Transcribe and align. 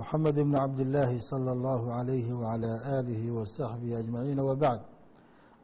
محمد 0.00 0.36
بن 0.48 0.54
عبد 0.64 0.80
الله 0.80 1.10
صلى 1.18 1.50
الله 1.56 1.82
عليه 1.98 2.28
وعلى 2.40 2.72
آله 2.98 3.22
وصحبه 3.38 3.90
أجمعين 3.98 4.38
وبعد 4.48 4.80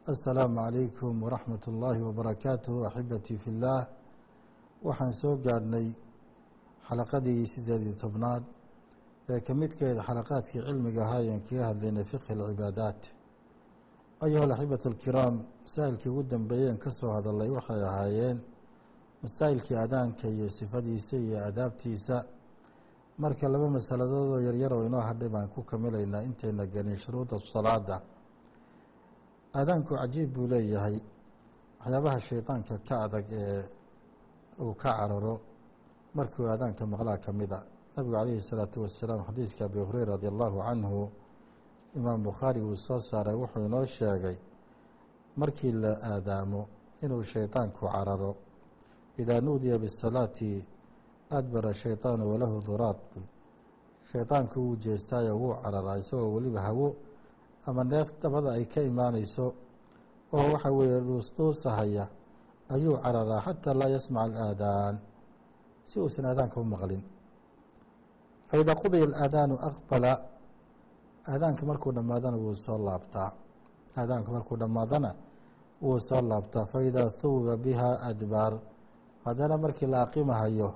السلام 0.09 0.53
عليكم 0.59 1.23
ورحمة 1.23 1.63
الله 1.67 1.95
وبركاته 2.07 2.87
أحبتي 2.87 3.37
في 3.37 3.47
الله 3.53 3.79
waxaan 4.87 5.11
soo 5.21 5.35
gaadhnay 5.45 5.87
xalaqadii 6.87 7.47
sideedii 7.53 7.95
tobnaad 8.03 8.43
ee 9.29 9.39
ka 9.47 9.53
midkeeda 9.61 10.01
xalaqaadkii 10.09 10.61
cilmiga 10.67 11.01
ahaa 11.05 11.21
ayaan 11.23 11.41
kaga 11.47 11.63
hadlaynay 11.69 12.05
fiqhi 12.11 12.31
alcibaadaat 12.37 13.01
ayuha 14.25 14.43
alaxibatu 14.47 14.85
alkiraam 14.93 15.35
masaa'ilkii 15.65 16.09
ugu 16.13 16.23
dambeeyeen 16.33 16.77
ka 16.83 16.89
soo 16.99 17.11
hadalay 17.17 17.49
waxay 17.57 17.81
ahaayeen 17.91 18.37
masaa'ilkii 19.23 19.77
adaanka 19.85 20.25
iyo 20.35 20.47
sifadiisa 20.59 21.15
iyo 21.25 21.37
aadaabtiisa 21.47 22.15
marka 23.18 23.48
laba 23.48 23.68
masaladood 23.76 24.28
oo 24.34 24.40
yaryar 24.46 24.72
oo 24.72 24.84
inoo 24.88 25.00
hadhay 25.08 25.28
baan 25.28 25.48
ku 25.48 25.62
kamilaynaa 25.62 26.22
intayna 26.28 26.64
gelin 26.66 26.96
shuruuda 26.96 27.38
salaada 27.38 27.96
aadaanku 29.54 29.92
cajiib 30.00 30.30
buu 30.34 30.46
leeyahay. 30.52 30.96
Waxyaabaha 31.80 32.18
shaydaanka 32.28 32.74
ka 32.88 32.94
adag 33.04 33.26
ee 33.32 33.62
uu 34.62 34.74
ka 34.74 34.90
cararo 34.98 35.34
markuu 36.14 36.46
aadaanka 36.52 36.86
maqlaa 36.92 37.18
ka 37.24 37.32
mid 37.32 37.50
nabigu 37.94 38.12
calayhi 38.16 38.38
الsalaatu 38.42 38.76
wasalaam 38.84 39.20
xadiiska 39.28 39.64
abi 39.68 39.78
hureyra 39.88 40.12
radi 40.14 40.26
allahu 40.32 40.58
canhu 40.68 41.00
imaam 41.98 42.20
bukhaari 42.22 42.60
uu 42.62 42.76
soo 42.86 43.00
saaray 43.08 43.34
wuxuu 43.42 43.66
inoo 43.68 43.84
sheegay 43.96 44.36
markii 45.40 45.72
la 45.82 45.92
aadaamo 46.12 46.60
inuu 47.04 47.22
shaydaanku 47.32 47.80
cararo 47.92 48.32
idaa 49.20 49.40
nuudiya 49.46 49.76
bisalaati 49.82 50.50
adbara 51.38 51.72
shayطaanu 51.74 52.24
walahu 52.32 52.56
duraad. 52.66 52.98
Shaydaanku 54.10 54.56
wuu 54.60 54.76
jeestaayo 54.76 55.32
wuu 55.40 55.54
cararaa 55.62 55.96
isagoo 56.02 56.34
weliba 56.34 56.60
hawo 56.60 56.88
ama 57.66 57.84
neef 57.84 58.08
dabada 58.22 58.50
ay 58.58 58.64
ka 58.72 58.80
imaanayso 58.82 59.46
oo 60.32 60.44
waxa 60.52 60.70
weeye 60.76 61.00
dhuusdhuusahaya 61.06 62.04
ayuu 62.74 62.96
cararaa 63.04 63.40
xataa 63.46 63.74
laa 63.80 63.90
yasmac 63.94 64.22
alaadaan 64.34 64.94
si 65.88 66.00
uusan 66.00 66.24
aadaanka 66.30 66.56
u 66.60 66.64
maqlin. 66.64 67.02
Faida 68.48 68.72
qudiya 68.80 69.04
alaadaanu 69.08 69.54
aqbala 69.68 70.12
aadaanka 71.32 71.62
markuu 71.70 71.92
dhammaadana 71.96 72.36
wuu 72.42 72.54
soo 72.64 72.78
laabtaa. 72.86 73.30
Aadaanka 73.96 74.30
markuu 74.36 74.56
dhammaadana 74.62 75.10
wuu 75.82 75.98
soo 76.08 76.20
laabtaa 76.30 76.64
faida 76.72 77.10
thuwiba 77.10 77.56
biha 77.56 77.90
adbaar 78.10 78.52
haddana 79.24 79.54
markii 79.58 79.86
la 79.86 80.02
aqimahayo 80.02 80.68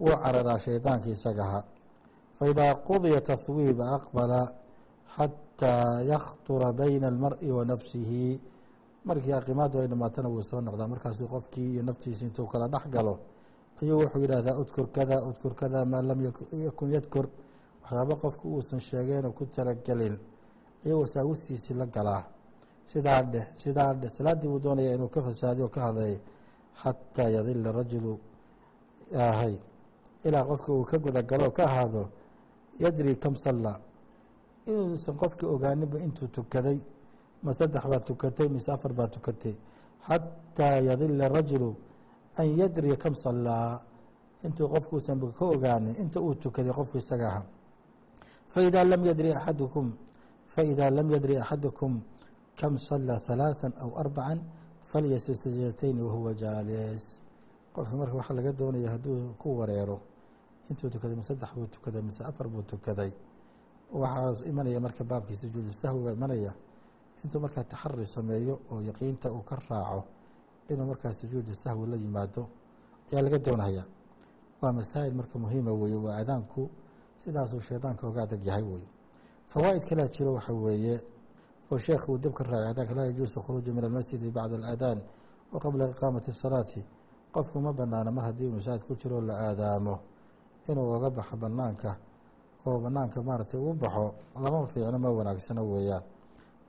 wuu 0.00 0.16
cararaa 0.22 0.58
shaydaanka 0.58 1.08
isagaha 1.14 1.60
faidaa 2.38 2.74
qudiya 2.88 3.20
tahwiiba 3.20 3.84
aqbala 3.96 4.40
xataa 5.16 6.02
yaktura 6.12 6.72
bayna 6.72 7.06
almari 7.08 7.50
wa 7.52 7.64
nafsihi. 7.64 8.40
Markii 9.04 9.32
aqimaadu 9.32 9.78
ay 9.80 9.86
dhamaatana 9.92 10.28
wuu 10.28 10.42
soo 10.42 10.60
noqdaa 10.60 10.88
markaasuu 10.92 11.28
qofkii 11.34 11.68
iyo 11.74 11.82
naftiisi 11.82 12.24
intuu 12.24 12.46
kala 12.52 12.66
dhex 12.68 12.84
galo 12.94 13.14
ayuu 13.82 13.98
wuxuu 14.00 14.20
yidhahdaa 14.24 14.56
udkur 14.62 14.86
kada 14.96 15.16
udkur 15.28 15.54
kada 15.54 15.84
maa 15.84 16.02
lam 16.02 16.20
yakun 16.66 16.88
yadkur. 16.96 17.26
Waxyaaba 17.82 18.14
qofku 18.22 18.44
uusan 18.54 18.80
sheegeen 18.80 19.24
oo 19.26 19.32
ku 19.32 19.44
talagelin 19.46 20.16
ayuu 20.84 21.00
wasaawistiisii 21.02 21.74
la 21.80 21.86
galaa. 21.86 22.24
Sidaa 22.90 23.22
dheh 23.32 23.46
sidaa 23.54 23.92
dheh 24.00 24.10
salaaddii 24.16 24.48
buu 24.48 24.58
doonaya 24.64 24.94
inuu 24.96 25.08
ka 25.14 25.20
fasaadiyo 25.22 25.68
ka 25.68 25.80
hadlay 25.86 26.14
xataa 26.82 27.28
yadila 27.36 27.72
rajulu 27.72 28.12
ahay 29.26 29.54
ilaa 30.26 30.44
qofka 30.48 30.70
uu 30.72 30.84
ka 30.84 30.96
gudagalo 30.98 31.50
ka 31.56 31.62
ahaado 31.64 32.02
yadri 32.82 33.16
kam 33.22 33.34
sallaa 33.36 33.78
inuusan 34.66 35.14
qofka 35.20 35.44
ogaaninba 35.54 35.98
intuu 36.06 36.28
tukaday 36.28 36.78
ma 37.44 37.52
saddex 37.52 37.84
baad 37.90 38.04
tukatay 38.08 38.48
mise 38.48 38.68
afar 38.72 38.92
baad 38.92 39.10
tukatay. 39.12 39.54
Xataa 40.08 40.80
yadila 40.88 41.28
rajulu 41.28 41.70
an 42.40 42.46
yadri 42.58 42.96
kam 42.96 43.14
sallaa 43.14 43.80
intuu 44.44 44.68
qofkuusanba 44.72 45.26
ka 45.38 45.44
ogaanin 45.54 45.94
inta 46.02 46.18
uu 46.20 46.34
tukaday 46.34 46.72
qofku 46.72 46.96
isaga 46.98 47.26
ahaa. 47.28 47.46
Faidaa 48.52 48.84
lam 48.84 49.02
yadri 49.04 49.30
axadukum 49.38 49.86
faidaa 50.54 50.90
lam 50.90 51.10
yadri 51.14 51.36
axadukum 51.42 52.00
kam 52.58 52.78
salaa 52.78 53.18
ثalaaثa 53.26 53.66
aw 53.82 53.90
arbaca 54.02 54.38
falyasir 54.90 55.36
sajdatayni 55.42 56.00
wahuwa 56.06 56.32
jaalis. 56.34 57.20
Qofka 57.74 57.94
marka 57.96 58.14
waxaa 58.20 58.34
laga 58.38 58.52
doonaya 58.52 58.88
hadduu 58.94 59.34
ku 59.40 59.48
wareero 59.58 59.96
intuu 60.70 60.90
tukaday 60.90 61.16
mise 61.16 61.28
saddex 61.28 61.50
buu 61.54 61.66
tukaday 61.66 62.02
mise 62.02 62.20
afar 62.24 62.48
buu 62.48 62.62
tukaday. 62.62 63.12
Waxaa 63.92 64.44
imanaya 64.50 64.80
marka 64.80 65.04
baabkii 65.04 65.36
sujuudu 65.36 65.72
sahwiga 65.72 66.12
imanaya 66.12 66.52
intuu 67.24 67.40
markaa 67.40 67.64
taxari 67.64 68.06
sameeyo 68.06 68.60
oo 68.70 68.80
yaqiinta 68.82 69.32
uu 69.32 69.42
ka 69.42 69.56
raaco 69.70 70.04
inuu 70.68 70.86
markaa 70.86 71.12
sujuudu 71.12 71.54
sahwi 71.54 71.86
la 71.86 71.96
yimaado 71.96 72.48
ayaa 73.12 73.22
laga 73.22 73.38
doonaya 73.38 73.84
waa 74.60 74.72
masaa'il 74.72 75.14
marka 75.14 75.38
muhiima 75.38 75.72
weeye 75.72 75.96
waa 75.96 76.16
aadaanku 76.20 76.70
sidaasuu 77.18 77.60
shaydaanka 77.60 78.06
oga 78.08 78.22
adag 78.22 78.44
yahay 78.46 78.62
weye 78.62 78.88
fawaa'id 79.48 79.84
kalea 79.88 80.08
jiro 80.08 80.34
waxa 80.34 80.52
weeye 80.52 81.00
oo 81.70 81.78
sheekh 81.78 82.08
uu 82.08 82.18
dib 82.18 82.32
ka 82.32 82.44
raacay 82.44 82.68
aadaanka 82.68 82.94
laa 82.94 83.04
yajuusu 83.06 83.40
khuruuju 83.40 83.72
min 83.74 83.84
almasjidi 83.84 84.30
bacda 84.30 84.56
alaadaan 84.56 84.98
wa 85.52 85.60
qabla 85.60 85.88
iqaamati 85.90 86.30
asalaati 86.30 86.84
qofku 87.32 87.60
ma 87.60 87.72
banaano 87.72 88.12
mar 88.12 88.24
haddii 88.24 88.50
masaajid 88.50 88.84
ku 88.86 88.94
jiro 88.96 89.20
la 89.20 89.34
aadaamo 89.48 89.94
inuu 90.68 90.90
oga 90.96 91.10
baxo 91.10 91.36
banaanka 91.36 91.96
oo 92.66 92.78
banaanka 92.80 93.22
maaragtay 93.22 93.60
uu 93.60 93.72
baxo 93.74 94.14
lama 94.42 94.66
fiicno 94.66 94.98
ma 94.98 95.10
wanaagsano 95.10 95.62
weeyaan. 95.70 96.02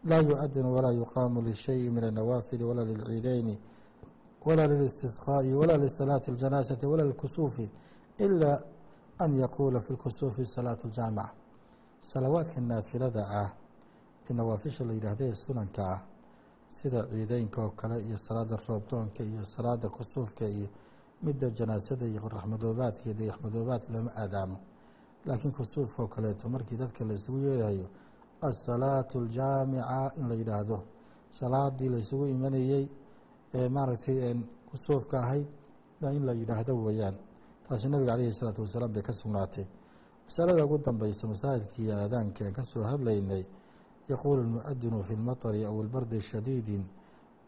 Laa 0.06 0.22
yu-adinu 0.22 0.76
walaa 0.76 0.92
yuqaamu 0.92 1.42
lishayi 1.42 1.90
min 1.90 2.04
annawaafili 2.04 2.64
walaa 2.64 2.84
lilciideyni 2.86 3.60
walaa 4.46 4.68
lilistisqaa'i 4.68 5.54
walaa 5.54 5.78
lisalaati 5.78 6.32
اljanaasati 6.32 6.86
walaa 6.86 7.04
lilkusuufi 7.06 7.72
ilaa 8.20 8.60
an 9.20 9.36
yaquula 9.36 9.80
fi 9.82 9.94
lkusuufi 9.94 10.46
salaatu 10.46 10.88
ljaamica 10.88 11.30
salawaadka 12.00 12.62
naafilada 12.62 13.28
ah 13.42 13.50
ee 14.30 14.34
nawaafisha 14.34 14.84
la 14.86 14.94
yidhaahda 14.94 15.26
ee 15.26 15.34
sunanka 15.34 15.82
ah 15.94 16.00
sida 16.68 17.04
ciideynka 17.08 17.62
oo 17.64 17.70
kale 17.70 18.02
iyo 18.06 18.18
salaada 18.18 18.58
roobdoonka 18.68 19.24
iyo 19.24 19.44
salaada 19.44 19.90
kusuufka 19.90 20.46
iyo 20.48 20.68
midda 21.26 21.48
janaasada 21.58 22.06
iyo 22.06 22.20
qoraxmadoobaadka 22.26 23.04
iyo 23.06 23.14
dayaxmadoobaadka 23.20 23.90
lama 23.94 24.12
aadaamo. 24.22 24.58
Laakiin 25.26 25.54
kusuufka 25.58 26.00
oo 26.04 26.08
kaleeto 26.08 26.50
markii 26.50 26.78
dadka 26.78 27.02
la 27.06 27.14
isugu 27.14 27.40
yeerayo 27.48 27.88
asalaatu 28.42 29.20
aljaamica 29.20 30.12
in 30.18 30.28
la 30.30 30.36
yidhaahdo 30.36 30.78
salaadii 31.32 31.90
la 31.90 31.98
isugu 31.98 32.26
imanayey 32.28 32.88
ee 33.54 33.70
maaragtay 33.70 34.34
kusuufka 34.70 35.20
ahayd 35.24 35.48
baa 36.02 36.12
in 36.12 36.26
la 36.26 36.34
yidhaahdo 36.34 36.74
weeyaan. 36.86 37.16
Taasi 37.68 37.90
nabiga 37.90 38.12
calayhi 38.12 38.30
isalaatu 38.30 38.62
wasalaam 38.62 38.92
bay 38.94 39.02
ka 39.04 39.14
sugnaatay. 39.14 39.66
Masalada 40.26 40.66
ugu 40.66 40.78
dambeysa 40.78 41.28
masaa'ilkii 41.28 41.92
aadaanka 41.92 42.46
aan 42.46 42.54
ka 42.54 42.64
soo 42.64 42.84
hadlaynay 42.84 43.44
yaquulu 44.10 44.44
lmuadinu 44.44 45.04
fi 45.04 45.14
lmatari 45.16 45.66
aw 45.66 45.76
ilbardi 45.82 46.22
shadiidin 46.22 46.84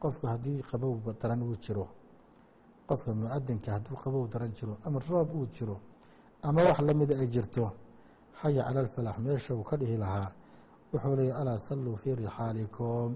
qofku 0.02 0.28
haddii 0.28 0.62
qabow 0.70 0.94
daran 1.22 1.42
uu 1.44 1.56
jiro 1.64 1.88
qofka 2.88 3.12
hadduu 3.76 3.96
qabow 4.04 4.28
daran 4.28 4.52
jiro 4.54 4.78
ama 4.86 5.00
roob 5.10 5.30
uu 5.36 5.46
jiro 5.56 5.80
ama 6.42 6.64
wax 6.64 6.80
lamida 6.80 7.16
ay 7.20 7.28
jirto 7.28 7.72
xaya 8.42 8.64
cala 8.64 8.80
alfalax 8.80 9.18
meesha 9.20 9.56
uu 9.56 9.64
ka 9.64 9.78
dhihi 9.78 9.98
lahaa 9.98 10.32
wuxuu 10.94 11.16
leeyay 11.16 11.36
alaa 11.42 11.58
salluu 11.60 11.96
fii 11.98 12.16
rixaalikum 12.16 13.16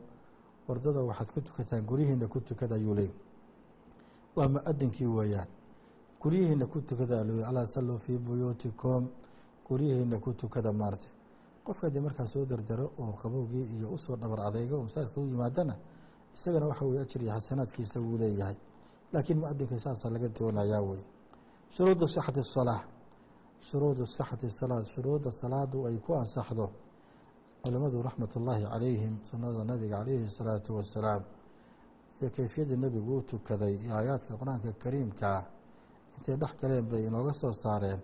wardada 0.67 0.99
waxaad 0.99 1.29
ku 1.33 1.41
tukataan 1.41 1.85
guryihiina 1.85 2.27
ku 2.27 2.39
tukada 2.41 2.75
ayuu 2.75 2.95
leey 2.95 3.11
waa 4.35 4.47
muadinkii 4.47 5.05
weeyaan. 5.05 5.47
Guryihiina 6.21 6.65
ku 6.65 6.81
tukada 6.81 7.23
l 7.23 7.43
alaa 7.43 7.65
salluu 7.65 7.97
fii 7.97 8.17
buyuutikum. 8.17 9.07
Guryihiina 9.67 10.19
ku 10.19 10.33
tukada 10.33 10.71
maarta. 10.73 11.07
Qofka 11.65 11.87
haddii 11.87 11.99
markaa 11.99 12.25
soo 12.27 12.45
dardaro 12.45 12.91
oo 12.99 13.11
qabowgii 13.21 13.65
iyo 13.77 13.89
u 13.91 13.97
soo 13.97 14.15
dhabar 14.15 14.39
adeyga 14.47 14.75
oo 14.75 14.83
masaajidka 14.83 15.21
u 15.21 15.25
yimaadana 15.27 15.75
isagana 16.35 16.65
waxa 16.67 16.85
weye 16.85 17.01
ajir 17.01 17.21
xasanaadkiisa 17.21 17.99
wuu 17.99 18.17
leeyahay 18.17 18.55
laakiin 19.13 19.39
muadinka 19.41 19.75
saasaa 19.85 20.09
laga 20.15 20.27
doonayaa 20.37 20.81
wey 20.89 21.01
shuruudu 21.75 22.05
sixati 22.07 22.43
salaa 22.43 22.81
shuruudu 23.67 24.03
sixati 24.05 24.49
salaa 24.49 24.83
shuruudda 24.83 25.29
salaadu 25.31 25.77
ay 25.87 25.97
ku 26.05 26.11
ansaxdo. 26.21 26.67
Culamadu 27.63 28.01
raxmat 28.07 28.31
ullaahi 28.35 28.63
calayhim 28.73 29.13
sunnada 29.29 29.63
nabiga 29.63 29.97
calayhi 29.99 30.27
salaatu 30.37 30.69
wasalaam 30.77 31.23
iyo 32.19 32.29
keyfiyadii 32.35 32.77
nebigu 32.83 33.11
u 33.17 33.21
tukaday 33.21 33.73
iyo 33.83 33.93
aayaadka 33.97 34.33
qur'aanka 34.41 34.69
kariimka 34.83 35.25
ah 35.37 35.43
intay 36.17 36.35
dhex 36.41 36.53
galeen 36.61 36.85
bay 36.91 37.01
inooga 37.07 37.33
soo 37.33 37.53
saareen. 37.63 38.01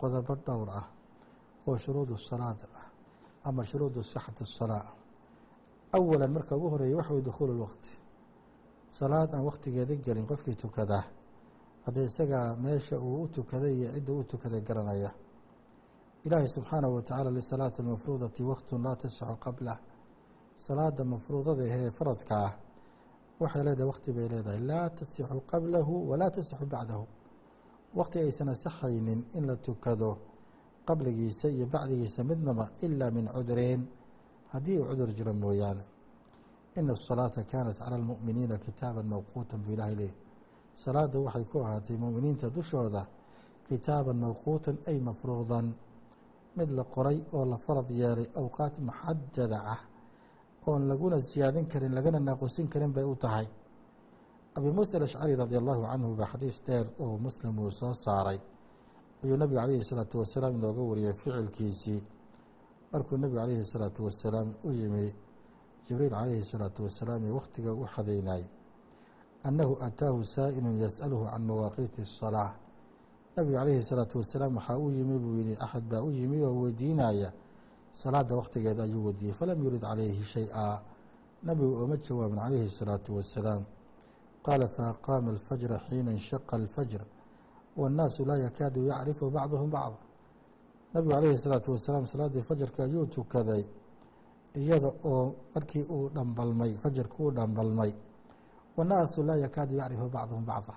Qodobo 0.00 0.34
dhowr 0.46 0.68
ah 0.80 0.86
oo 1.66 1.76
shuruudu 1.84 2.14
salaad 2.28 2.60
ah 2.78 2.86
ama 3.48 3.62
shuruudu 3.70 4.00
sixati 4.02 4.44
salaa 4.58 4.86
awalan 5.96 6.30
marka 6.36 6.52
ugu 6.56 6.68
horreeya 6.72 6.96
waxa 6.96 7.12
way 7.14 7.22
dukhuulu 7.28 7.52
lwaqti 7.60 7.92
salaad 8.98 9.30
aan 9.34 9.44
wakhtigeeda 9.48 9.94
gelin 10.04 10.26
qofkii 10.30 10.56
tukadaa 10.62 11.04
haddee 11.84 12.04
isagaa 12.10 12.46
meesha 12.64 12.96
uu 13.06 13.22
u 13.24 13.28
tukaday 13.36 13.74
iyo 13.78 13.88
cidda 13.94 14.12
u 14.12 14.24
tukaday 14.32 14.60
garanaya. 14.68 15.10
Ilaahi 16.26 16.48
subxaanahu 16.56 16.94
watacaala 16.96 17.30
lisalaati 17.30 17.82
almafruudati 17.82 18.42
waqtun 18.50 18.82
laa 18.86 18.96
tasixu 19.02 19.36
qablah 19.44 19.78
salaada 20.66 21.04
mafruudada 21.04 21.62
ahee 21.68 21.90
faradka 21.98 22.34
ah 22.46 22.52
waxay 23.40 23.62
leedahay 23.66 23.88
waqti 23.92 24.10
bay 24.16 24.26
leedahay. 24.32 24.60
Laa 24.70 24.88
tasixu 24.98 25.40
qablahu 25.52 25.92
walaa 26.10 26.30
tasixu 26.36 26.66
bacdahu. 26.66 27.04
Waqti 27.98 28.18
aysan 28.18 28.48
asaxaynin 28.54 29.20
in 29.36 29.46
la 29.48 29.56
tukado 29.56 30.10
qabligiisa 30.88 31.48
iyo 31.48 31.66
bacdigiisa 31.66 32.20
midnaba 32.30 32.64
ilaa 32.84 33.10
min 33.10 33.26
cudureen 33.34 33.80
haddii 34.52 34.78
uu 34.78 34.86
cudur 34.90 35.10
jiro 35.16 35.32
mooyaane 35.42 35.84
ina 36.78 36.92
asalaata 36.98 37.40
kaanat 37.50 37.76
cala 37.78 37.96
almu'miniina 38.00 38.56
kitaaban 38.66 39.06
mawquutan 39.12 39.58
buu 39.64 39.72
ilaahay 39.76 39.96
leeyahy 40.00 40.16
salaada 40.84 41.16
waxay 41.26 41.44
ku 41.50 41.56
ahaatay 41.64 41.96
mu'miniinta 42.04 42.46
dushooda 42.56 43.02
kitaaban 43.68 44.16
mawquutan 44.24 44.76
ay 44.90 44.98
mafruudan 45.08 45.66
mid 46.56 46.68
la 46.78 46.84
qoray 46.94 47.18
oo 47.36 47.44
la 47.52 47.56
farad 47.64 47.88
yeelay 48.00 48.28
awqaat 48.40 48.74
muxadada 48.88 49.58
ah 49.74 49.80
oon 50.66 50.82
laguna 50.90 51.16
siyaadin 51.30 51.66
karin 51.72 51.92
lagana 51.98 52.18
naaqusin 52.28 52.66
karin 52.72 52.92
bay 52.96 53.04
u 53.12 53.14
tahay 53.24 53.46
abi 54.56 54.68
muusa 54.76 54.94
alashcari 54.98 55.34
radi 55.42 55.56
allahu 55.60 55.82
canhu 55.90 56.14
baa 56.20 56.28
xadiis 56.32 56.56
dheer 56.66 56.86
oo 57.02 57.14
muslim 57.26 57.54
uu 57.62 57.70
soo 57.80 57.94
saaray 58.04 58.38
ayuu 59.22 59.36
nabigu 59.40 59.58
calayhi 59.60 59.84
salaatu 59.90 60.14
wasalaam 60.22 60.52
inooga 60.58 60.82
wariyey 60.90 61.14
ficilkiisii 61.20 62.00
markuu 62.92 63.16
nebigu 63.22 63.38
calayhi 63.40 63.64
salaatu 63.74 64.00
wasalaam 64.06 64.48
u 64.68 64.70
yimi 64.80 65.06
jibriil 65.86 66.10
calayhi 66.10 66.44
salaatu 66.52 66.82
wasalaam 66.86 67.20
ee 67.26 67.30
wakhtiga 67.38 67.70
u 67.72 67.86
xadaynayay 67.94 68.44
annahu 69.48 69.72
ataahu 69.86 70.24
saa'ilun 70.24 70.76
yas'aluhu 70.84 71.24
can 71.30 71.42
mawaaqiiti 71.50 72.00
asalaa 72.02 72.52
nabigu 73.36 73.56
calayhi 73.58 73.82
salaatu 73.82 74.18
wasalaam 74.18 74.56
waxaa 74.56 74.78
u 74.78 74.90
yimi 74.90 75.18
buu 75.18 75.34
yihi 75.38 75.54
axad 75.64 75.84
baa 75.90 76.02
u 76.02 76.10
yimi 76.10 76.38
oo 76.44 76.54
weydiinaya 76.62 77.32
salaada 77.92 78.36
wakhtigeeda 78.40 78.82
ayuu 78.82 79.04
weydiiyey 79.06 79.34
falam 79.34 79.58
yurid 79.64 79.80
calayhi 79.80 80.22
shay-a. 80.34 80.82
Nabigu 81.42 81.72
ooma 81.82 81.96
jawaabin 81.96 82.38
calayhi 82.44 82.68
salaatu 82.68 83.16
wasalaam. 83.16 83.62
Qaala 84.44 84.66
faaqaama 84.68 85.30
alfajra 85.30 85.76
xiina 85.88 86.10
inshaqa 86.18 86.56
alfajr 86.56 87.02
waannaasu 87.76 88.24
laa 88.24 88.38
yakaadu 88.46 88.86
yacrifu 88.90 89.30
bacduhum 89.30 89.70
bacda 89.70 89.98
nabigu 90.94 91.10
calayhi 91.14 91.38
salaatu 91.38 91.68
wasalaam 91.72 92.06
salaaddii 92.06 92.42
fajarka 92.42 92.80
ayuu 92.84 93.06
tukaday 93.06 93.62
iyada 94.54 94.90
oo 95.04 95.34
markii 95.54 95.82
uu 95.94 96.08
dhambalmay 96.14 96.72
fajarka 96.82 97.16
uu 97.22 97.30
dhambalmay 97.30 97.92
wannaasu 98.76 99.22
laa 99.22 99.36
yakaadu 99.36 99.74
yacrifu 99.76 100.08
bacduhum 100.08 100.44
bacda. 100.44 100.74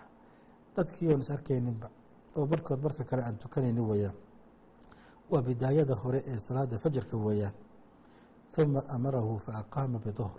Dadkii 0.75 1.07
oon 1.11 1.19
is 1.19 1.29
arkayninba 1.31 1.89
oo 2.35 2.45
barhkood 2.45 2.79
barka 2.79 3.03
kale 3.03 3.21
aan 3.23 3.37
tukanayni 3.37 3.81
weeyaan 3.81 4.15
waa 5.31 5.41
bidaayada 5.41 5.95
hore 5.95 6.23
ee 6.27 6.39
salaada 6.39 6.79
fajarka 6.79 7.17
weeyaan. 7.17 7.53
Huma 8.57 8.81
amarahu 8.89 9.37
fa 9.39 9.51
aqaama 9.61 9.99
biduhr 9.99 10.31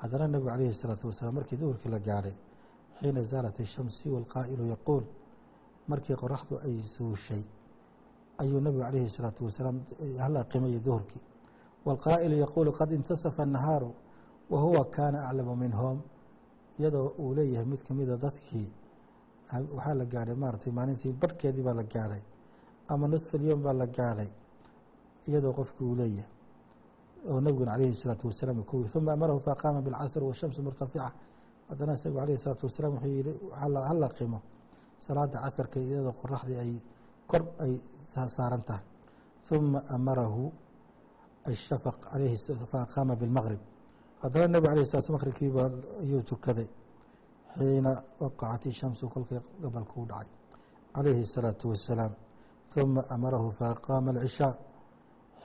haddana 0.00 0.26
nebigu 0.28 0.48
calayhi 0.50 0.72
salaatu 0.74 1.06
wasalaam 1.06 1.34
markii 1.34 1.56
duhurkii 1.56 1.88
la 1.90 1.98
gaadhay 1.98 2.34
xiina 3.00 3.22
zaalat 3.22 3.58
ishamsi 3.58 4.08
waalqaa'ilu 4.10 4.64
yaquul 4.74 5.02
markii 5.88 6.14
qoraxdu 6.22 6.58
ay 6.64 6.76
suushay 6.80 7.42
ayuu 8.38 8.60
nebigu 8.60 8.82
calayhi 8.84 9.08
salaatu 9.08 9.44
wasalaam 9.44 9.80
hala 10.18 10.44
qimayay 10.44 10.80
duhurkii 10.80 11.20
waalqaa'ilu 11.86 12.36
yaquulu 12.44 12.70
qad 12.78 12.90
intasafa 12.98 13.42
annahaaru 13.46 13.90
wa 14.52 14.58
huwa 14.64 14.82
kaana 14.96 15.18
aclamu 15.28 15.54
minhum 15.64 15.96
iyadoo 16.78 17.08
uu 17.22 17.34
leeyahay 17.38 17.66
mid 17.72 17.80
kamida 17.88 18.14
dadkii 18.24 18.68
waxaa 19.76 19.94
la 20.00 20.04
gaadhay 20.12 20.36
maaratay 20.42 20.72
maalintii 20.78 21.12
barhkeedii 21.22 21.62
baa 21.68 21.74
la 21.80 21.84
gaadhay 21.94 22.22
ama 22.92 23.04
nusfalyoom 23.12 23.60
baa 23.66 23.72
la 23.80 23.86
gaadhay 23.86 24.30
iyadoo 25.28 25.52
qofki 25.58 25.82
uu 25.88 25.94
leeyahay 26.00 26.30
oo 27.30 27.40
nebiguna 27.44 27.72
calayhi 27.72 27.94
salaatu 28.02 28.24
wasalaam 28.30 28.58
ku 28.70 28.76
uma 28.98 29.12
amarahu 29.16 29.40
faaqaama 29.46 29.80
bilcasr 29.86 30.22
washamsu 30.30 30.60
murtafica 30.66 31.06
haddana 31.68 31.92
isagu 31.98 32.16
calayhi 32.20 32.38
salaatu 32.44 32.64
wasalaam 32.68 32.92
wuxuu 32.94 33.12
yihi 33.18 33.32
hala 33.60 34.08
qimo 34.18 34.38
salaada 35.06 35.38
casarka 35.44 35.78
iyadoo 35.86 36.14
qoraxdii 36.20 36.58
ay 36.64 36.72
kor 37.30 37.42
ay 37.64 37.72
saaran 38.36 38.62
tahay 38.68 38.84
uma 39.56 39.80
amarahu 39.96 40.44
ashafaq 41.51 41.97
alayhi 42.13 42.37
faaqaama 42.73 43.13
bilmaqrib 43.21 43.61
haddana 44.23 44.47
nebig 44.55 44.69
alayh 44.73 44.85
slat 44.91 45.07
maqribkiiba 45.15 45.63
ayuu 46.03 46.21
tukaday 46.31 46.69
xiina 47.57 47.91
waqacat 48.21 48.63
ishamsu 48.73 49.03
kolkii 49.13 49.39
gobolka 49.61 49.93
u 50.01 50.05
dhacay 50.11 50.29
calayhi 50.95 51.21
الsalaatu 51.27 51.65
wasalaam 51.71 52.13
ثuma 52.73 53.01
amarahu 53.15 53.47
faaqaama 53.59 54.09
alcishaa 54.15 54.53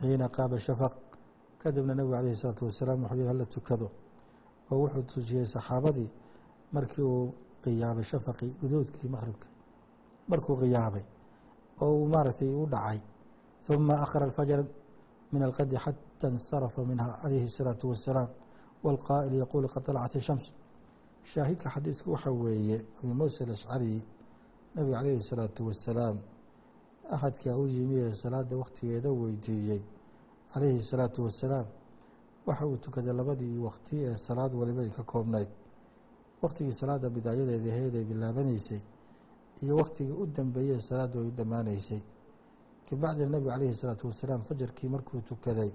xiina 0.00 0.26
qaaba 0.36 0.56
shafaq 0.66 0.94
kadibna 1.62 1.92
nebigu 1.98 2.14
alayhi 2.20 2.34
الsalaatu 2.36 2.62
wasalaam 2.68 2.98
wuxuu 3.02 3.16
yihi 3.18 3.28
hala 3.30 3.44
tukado 3.54 3.88
oo 4.70 4.76
wuxuu 4.82 5.02
tujiyey 5.12 5.46
saxaabadii 5.54 6.10
markii 6.74 7.04
uu 7.14 7.24
qiyaabay 7.64 8.04
shafaqii 8.12 8.50
guduudkii 8.60 9.08
maqribka 9.14 9.46
markuu 10.30 10.54
qiyaabay 10.62 11.04
oo 11.82 11.92
uu 11.98 12.06
maaragtay 12.14 12.48
u 12.62 12.66
dhacay 12.74 13.00
ثuma 13.66 13.94
akhara 14.04 14.24
alfajr 14.30 14.60
min 15.32 15.42
alqadi 15.42 15.76
xata 15.76 16.26
اnsarafa 16.28 16.80
minha 16.90 17.18
calayhi 17.22 17.44
الsalaatu 17.50 17.88
wasalaam 17.90 18.28
wاlqaa'il 18.84 19.34
yaquulu 19.42 19.66
qad 19.68 19.82
طalacat 19.86 20.14
الshams 20.20 20.46
shaahidka 21.32 21.68
xadiisku 21.74 22.10
waxaa 22.14 22.30
weeye 22.30 22.78
abi 23.02 23.12
muusa 23.20 23.44
alashcari 23.44 24.04
nebiga 24.74 24.96
calayhi 24.98 25.18
الsalaatu 25.22 25.60
wasalaam 25.68 26.16
axadkaa 27.14 27.56
u 27.62 27.66
yimi 27.66 27.96
ee 28.04 28.12
salaada 28.22 28.54
wakhtigeeda 28.62 29.10
weydiiyey 29.20 29.82
calayhi 30.52 30.78
الsalaatu 30.82 31.18
wasalaam 31.26 31.66
waxa 32.46 32.66
uu 32.66 32.76
tukaday 32.84 33.12
labadii 33.20 33.58
wakti 33.66 33.96
ee 34.08 34.16
salaad 34.26 34.52
waliba 34.54 34.82
ay 34.82 34.90
ka 34.90 35.02
koobnayd 35.02 35.48
wakhtigii 36.42 36.72
salaada 36.72 37.10
bidaayadeeda 37.10 37.68
aheyd 37.74 37.94
ay 37.96 38.04
bilaabanaysay 38.10 38.80
iyo 39.62 39.76
wakhtigii 39.80 40.12
u 40.22 40.26
dambeeyey 40.26 40.76
ee 40.76 40.80
salaaddu 40.80 41.16
ay 41.20 41.26
u 41.26 41.30
dhammaanaysay 41.38 42.00
kabacdina 42.87 43.29
nebiga 43.33 43.51
calayhi 43.55 43.71
الsalaatu 43.75 44.07
wasalaam 44.07 44.41
fajarkii 44.49 44.89
markuu 44.89 45.21
tukaday 45.29 45.71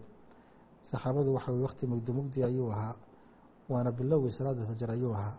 saxaabadu 0.90 1.34
waxa 1.36 1.50
weye 1.52 1.62
wakhti 1.68 1.84
mugdi 1.86 2.12
mugdi 2.18 2.38
ayuu 2.48 2.70
ahaa 2.72 2.94
waana 3.68 3.90
bilowgii 3.98 4.30
salaada 4.38 4.62
fajar 4.66 4.90
ayuu 4.90 5.12
ahaa. 5.14 5.34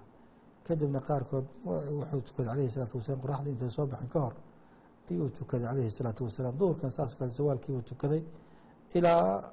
Kadibna 0.65 0.99
qaarkood 0.99 1.45
wuxuu 1.65 2.21
tukaday 2.27 2.49
calayhi 2.51 2.69
salaatu 2.75 2.97
wasalaam 2.97 3.21
qoraxdii 3.23 3.51
intay 3.55 3.69
soo 3.69 3.85
baxin 3.91 4.09
ka 4.13 4.19
hor 4.19 4.33
ayuu 5.11 5.29
tukaday 5.29 5.67
calayhi 5.67 5.91
salaatu 5.91 6.23
wasalaam. 6.27 6.55
Duhurkan 6.59 6.91
saas 6.91 7.15
kale 7.15 7.29
sawaalkiibuu 7.29 7.81
tukaday 7.91 8.23
ilaa 8.97 9.51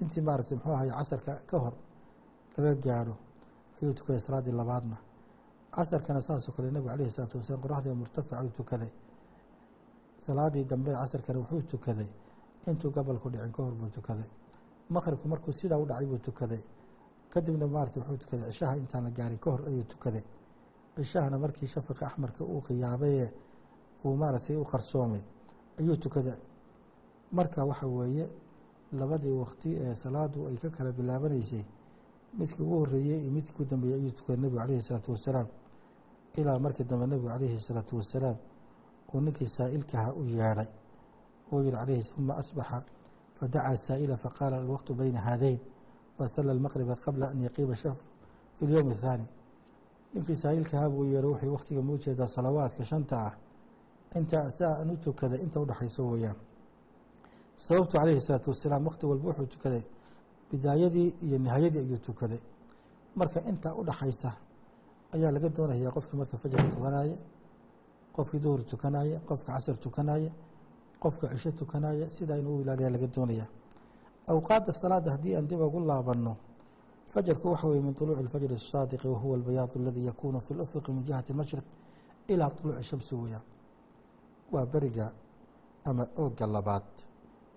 intii 0.00 0.22
maaragtay 0.28 0.56
muxuu 0.56 0.72
ahay 0.78 0.90
casarka 0.90 1.32
ka 1.50 1.56
hor 1.58 1.74
laga 2.56 2.74
gaadho 2.84 3.14
ayuu 3.82 3.92
tukaday 3.98 4.20
salaaddii 4.20 4.52
labaadna. 4.60 4.96
Casarkana 5.74 6.20
saasoo 6.20 6.52
kale 6.56 6.70
nebigu 6.70 6.88
calayhi 6.88 7.10
salaatu 7.10 7.36
wasalaam 7.38 7.62
qoraxdii 7.64 7.94
murtafic 8.02 8.32
ayuu 8.32 8.52
tukaday 8.60 8.90
salaadii 10.20 10.64
dambe 10.64 10.92
casarkana 10.92 11.38
wuxuu 11.38 11.62
tukaday. 11.62 12.08
Intuu 12.66 12.90
gobolku 12.90 13.30
dhicin 13.30 13.52
ka 13.52 13.62
hor 13.62 13.72
buu 13.74 13.88
tukaday. 13.88 14.28
Maqribku 14.90 15.28
markuu 15.28 15.52
sidaa 15.52 15.78
u 15.78 15.86
dhacay 15.86 16.06
buu 16.06 16.18
tukaday. 16.18 16.62
Kadibna 17.30 17.66
maarata 17.66 18.00
wuxuu 18.00 18.16
tukaday 18.16 18.50
cishaha 18.50 18.76
intaan 18.76 19.04
la 19.04 19.10
gaarin 19.10 19.38
ka 19.38 19.50
hor 19.50 19.62
ayuu 19.66 19.84
tukaday. 19.84 20.22
Cishahana 20.96 21.38
markii 21.38 21.66
shafiqa 21.66 22.06
axmarka 22.06 22.44
uu 22.44 22.60
qiyaabayee 22.60 23.28
uu 24.04 24.16
maaragtay 24.16 24.56
u 24.56 24.64
qarsoomay 24.64 25.22
ayuu 25.78 25.96
tukaday. 25.96 26.36
Marka 27.32 27.64
waxa 27.64 27.86
weeye 27.86 28.28
labadii 28.92 29.30
wakti 29.30 29.70
ee 29.76 29.94
salaadu 29.94 30.46
ay 30.48 30.56
ka 30.56 30.70
kala 30.70 30.92
bilaabanaysay 30.92 31.64
midkii 32.38 32.62
ugu 32.62 32.78
horeeyey 32.78 33.20
iyo 33.22 33.30
midkii 33.32 33.54
ugu 33.54 33.64
dambeeyey 33.64 33.98
ayuu 34.00 34.10
tukaday 34.12 34.36
nebigu 34.42 34.58
calayhi 34.60 34.78
isalaatu 34.80 35.10
wasalaam. 35.12 35.46
Ilaa 36.36 36.58
markii 36.58 36.84
dambe 36.84 37.06
nebigu 37.06 37.28
calayhi 37.28 37.54
isalaatu 37.54 37.96
wasalaam 37.96 38.36
uu 39.12 39.20
ninkii 39.20 39.46
saa'ilkaha 39.56 40.12
u 40.20 40.22
yeedhay. 40.24 40.68
Uu 41.52 41.60
yihi 41.62 41.72
calayhi 41.72 42.12
uma 42.18 42.34
asbaxa 42.42 42.82
fadacaa 43.38 43.76
saa'ila 43.76 44.16
faqaala 44.16 44.56
alwaqtu 44.62 44.94
bayna 44.94 45.20
haadayn 45.20 45.58
fasala 46.18 46.52
almaqriba 46.52 46.94
qabla 47.04 47.26
an 47.32 47.38
yaqiiba 47.46 47.74
shaf 47.74 47.98
fi 48.56 48.66
lyowm 48.66 48.90
athaani 48.90 49.26
ninkii 50.14 50.36
saa'ilkaha 50.36 50.86
buu 50.90 51.04
yeehay 51.04 51.28
wuxuu 51.30 51.52
wakhtiga 51.56 51.82
muu 51.82 51.98
jeedaa 52.04 52.26
salawaadka 52.26 52.84
shanta 52.84 53.16
ah. 53.28 53.34
Inta 54.16 54.50
si 54.50 54.64
aan 54.64 54.90
u 54.90 54.96
tukaday 54.96 55.40
inta 55.44 55.60
udhexayso 55.60 56.02
weeyaan 56.10 56.36
sababtu 57.56 57.96
calayhi 57.98 58.20
salaatu 58.20 58.50
wasalaam 58.50 58.86
wakhti 58.88 59.06
walba 59.06 59.28
wuxuu 59.30 59.46
tukaday. 59.46 59.84
Bidaayadii 60.50 61.08
iyo 61.26 61.38
nihaayadii 61.38 61.78
ayuu 61.78 61.98
tukaday. 61.98 62.40
Marka 63.16 63.40
intaa 63.50 63.74
u 63.80 63.84
dhaxaysa 63.84 64.30
ayaa 65.14 65.30
laga 65.36 65.48
doonaya 65.48 65.90
qofkii 65.90 66.16
marka 66.16 66.36
fajarka 66.42 66.68
tukanaya 66.74 67.16
qofkii 68.17 68.39
duhur 68.39 68.61
tukanaya 68.65 69.19
qofka 69.29 69.53
casr 69.53 69.77
tukanaya 69.85 70.31
qofka 70.99 71.27
cisho 71.33 71.51
tukanaya 71.51 72.05
sidaa 72.15 72.37
inuu 72.37 72.57
u 72.57 72.61
ilaaliya 72.61 72.89
laga 72.89 73.07
doonaya 73.07 73.45
awqaadda 74.27 74.71
salaada 74.73 75.11
haddii 75.11 75.35
aan 75.35 75.47
dib 75.47 75.61
ugu 75.61 75.79
laabanno 75.79 76.33
fajarku 77.13 77.47
waxa 77.51 77.67
weye 77.67 77.81
min 77.81 77.93
طuluuci 77.93 78.21
اlfajr 78.25 78.51
الsaadiqi 78.59 79.07
wahuwa 79.13 79.35
اlbayaad 79.37 79.71
اladii 79.79 80.05
yakunu 80.05 80.39
fi 80.41 80.53
اlأfqi 80.53 80.91
min 80.91 81.03
jihati 81.07 81.33
mashriq 81.33 81.65
ilaa 82.27 82.49
طuluuci 82.57 82.83
shamsi 82.83 83.15
weeyaan 83.15 83.43
waa 84.53 84.65
beriga 84.65 85.05
ama 85.85 86.07
ooga 86.17 86.45
labaad 86.47 86.89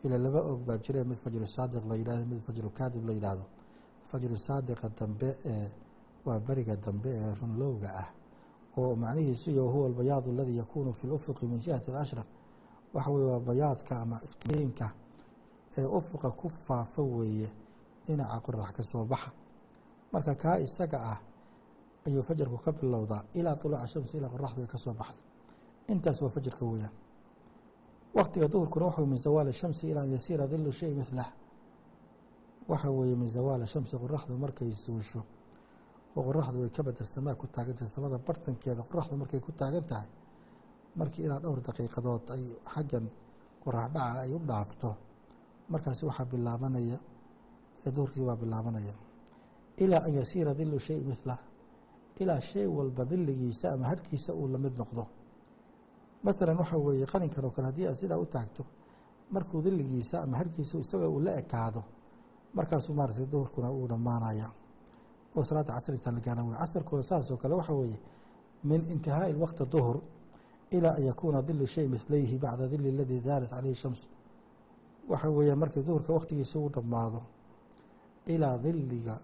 ila 0.05 0.17
laba 0.19 0.41
oog 0.51 0.61
baa 0.69 0.79
jire 0.85 1.05
mid 1.05 1.19
fajru 1.25 1.47
saadiq 1.47 1.85
la 1.91 1.95
yidhahdo 1.97 2.25
mid 2.33 2.41
fajru 2.47 2.71
kaadib 2.79 3.03
la 3.09 3.13
yidhaahdo 3.13 3.45
fajru 4.11 4.37
saadiqa 4.47 4.89
dambe 4.99 5.29
ee 5.45 5.69
waa 6.27 6.39
beriga 6.41 6.75
dambe 6.77 7.11
ee 7.11 7.35
runlowga 7.41 7.89
ah 8.03 8.09
oo 8.78 8.96
macnihiisu 8.96 9.52
iyo 9.52 9.68
huwa 9.72 9.86
albayaad 9.88 10.28
aladii 10.30 10.58
yakuunu 10.58 10.94
fi 10.94 11.08
lufuqi 11.08 11.46
min 11.48 11.60
jihati 11.60 11.92
اashraq 11.92 12.28
waxa 12.94 13.12
wey 13.12 13.24
waa 13.26 13.40
bayaadka 13.40 14.00
ama 14.02 14.22
iftiinka 14.24 14.92
ee 15.78 15.86
ufuqa 15.86 16.32
ku 16.32 16.50
faafa 16.50 17.02
weeye 17.02 17.50
dhinaca 18.06 18.40
qorax 18.46 18.72
ka 18.78 18.84
soo 18.84 19.06
baxa. 19.06 19.32
Marka 20.12 20.36
kaa 20.36 20.58
isaga 20.60 21.00
ah 21.12 21.20
ayuu 22.08 22.24
fajarku 22.24 22.58
ka 22.58 22.72
bilowdaa 22.72 23.24
ilaa 23.34 23.56
طuluuca 23.56 23.88
shamsi 23.88 24.18
ilaa 24.18 24.30
qoraxda 24.30 24.68
ka 24.68 24.78
soo 24.78 24.94
baxda 24.94 25.22
intaas 25.88 26.22
waa 26.22 26.30
fajarka 26.30 26.66
weeyaan. 26.66 26.92
Waktiga 28.14 28.48
duhurkuna 28.48 28.86
waxaw 28.86 29.06
min 29.06 29.18
zawaali 29.18 29.54
shamsi 29.54 29.90
ilaa 29.92 30.02
an 30.04 30.12
yasiira 30.12 30.48
dilu 30.48 30.72
shay 30.72 30.94
milah 30.94 31.30
waxa 32.68 32.90
weeye 32.92 33.16
min 33.16 33.28
zawaali 33.28 33.68
shamsi 33.68 33.96
qoraxdu 33.98 34.38
markay 34.38 34.72
suusho 34.74 35.22
oo 36.16 36.22
qoraxdu 36.28 36.58
ay 36.66 36.70
ka 36.76 36.82
bada 36.88 37.04
samaa 37.14 37.36
ku 37.42 37.46
taagantahay 37.56 37.90
samada 37.96 38.18
bartankeeda 38.28 38.82
qoraxdu 38.90 39.14
markay 39.22 39.40
ku 39.46 39.52
taagan 39.60 39.84
tahay 39.92 40.10
markii 41.00 41.24
ilaa 41.26 41.40
dhowr 41.44 41.60
daqiiqadood 41.68 42.24
ay 42.36 42.44
xaggan 42.74 43.06
qorax 43.64 43.88
dhaca 43.96 44.20
ay 44.26 44.32
u 44.38 44.40
dhaafto 44.50 44.90
markaasi 45.72 46.04
waxaa 46.10 46.26
bilaabanaya 46.32 46.98
duhurkii 47.96 48.26
baa 48.30 48.36
bilaabanaya 48.42 48.94
ilaa 49.84 50.02
an 50.08 50.14
yasiira 50.20 50.52
dilu 50.60 50.78
shay 50.88 51.00
milah 51.10 51.40
ilaa 52.22 52.40
shay 52.50 52.66
walba 52.78 53.04
diligiisa 53.12 53.66
ama 53.74 53.86
harhkiisa 53.92 54.32
uu 54.40 54.48
la 54.54 54.58
mid 54.64 54.74
noqdo. 54.82 55.04
Maalan 56.24 56.58
waxa 56.62 56.78
weeye 56.86 57.06
qalinkan 57.14 57.46
oo 57.48 57.52
kale 57.56 57.66
haddii 57.70 57.88
aad 57.90 57.98
sidaa 58.02 58.20
u 58.24 58.26
taagto 58.26 58.64
markuu 59.34 59.60
diligiisa 59.66 60.16
ama 60.24 60.36
harhkiisa 60.40 60.76
isagoo 60.84 61.10
uu 61.16 61.20
la 61.26 61.32
ekaado 61.42 61.82
markaasuu 62.58 62.94
maaratay 63.00 63.26
duhurkuna 63.34 63.70
uu 63.78 63.88
dhammaanaya 63.92 64.48
oo 65.36 65.44
salaada 65.44 65.74
casr 65.74 65.94
intaan 65.94 66.16
la 66.16 66.22
gaaran 66.22 66.46
wey 66.50 66.58
casarkuna 66.58 67.04
saasoo 67.04 67.38
kale 67.38 67.54
waxa 67.56 67.74
weeye 67.74 68.00
min 68.64 68.82
intihaaءi 68.94 69.34
waqti 69.44 69.66
duhr 69.66 69.98
ilaa 70.72 70.96
an 70.98 71.04
yakuuna 71.04 71.42
dilu 71.42 71.66
shay 71.68 71.88
milayhi 71.88 72.38
bacda 72.38 72.68
dili 72.68 72.90
aladii 72.90 73.22
daarat 73.22 73.50
calayhi 73.50 73.76
shamsu. 73.76 74.08
Waxa 75.10 75.30
weeyaan 75.30 75.60
markii 75.60 75.84
duhurka 75.84 76.14
waktigiisa 76.14 76.60
uu 76.60 76.70
dhammaado 76.70 77.22
ilaa 78.26 78.58
diliga 78.58 79.20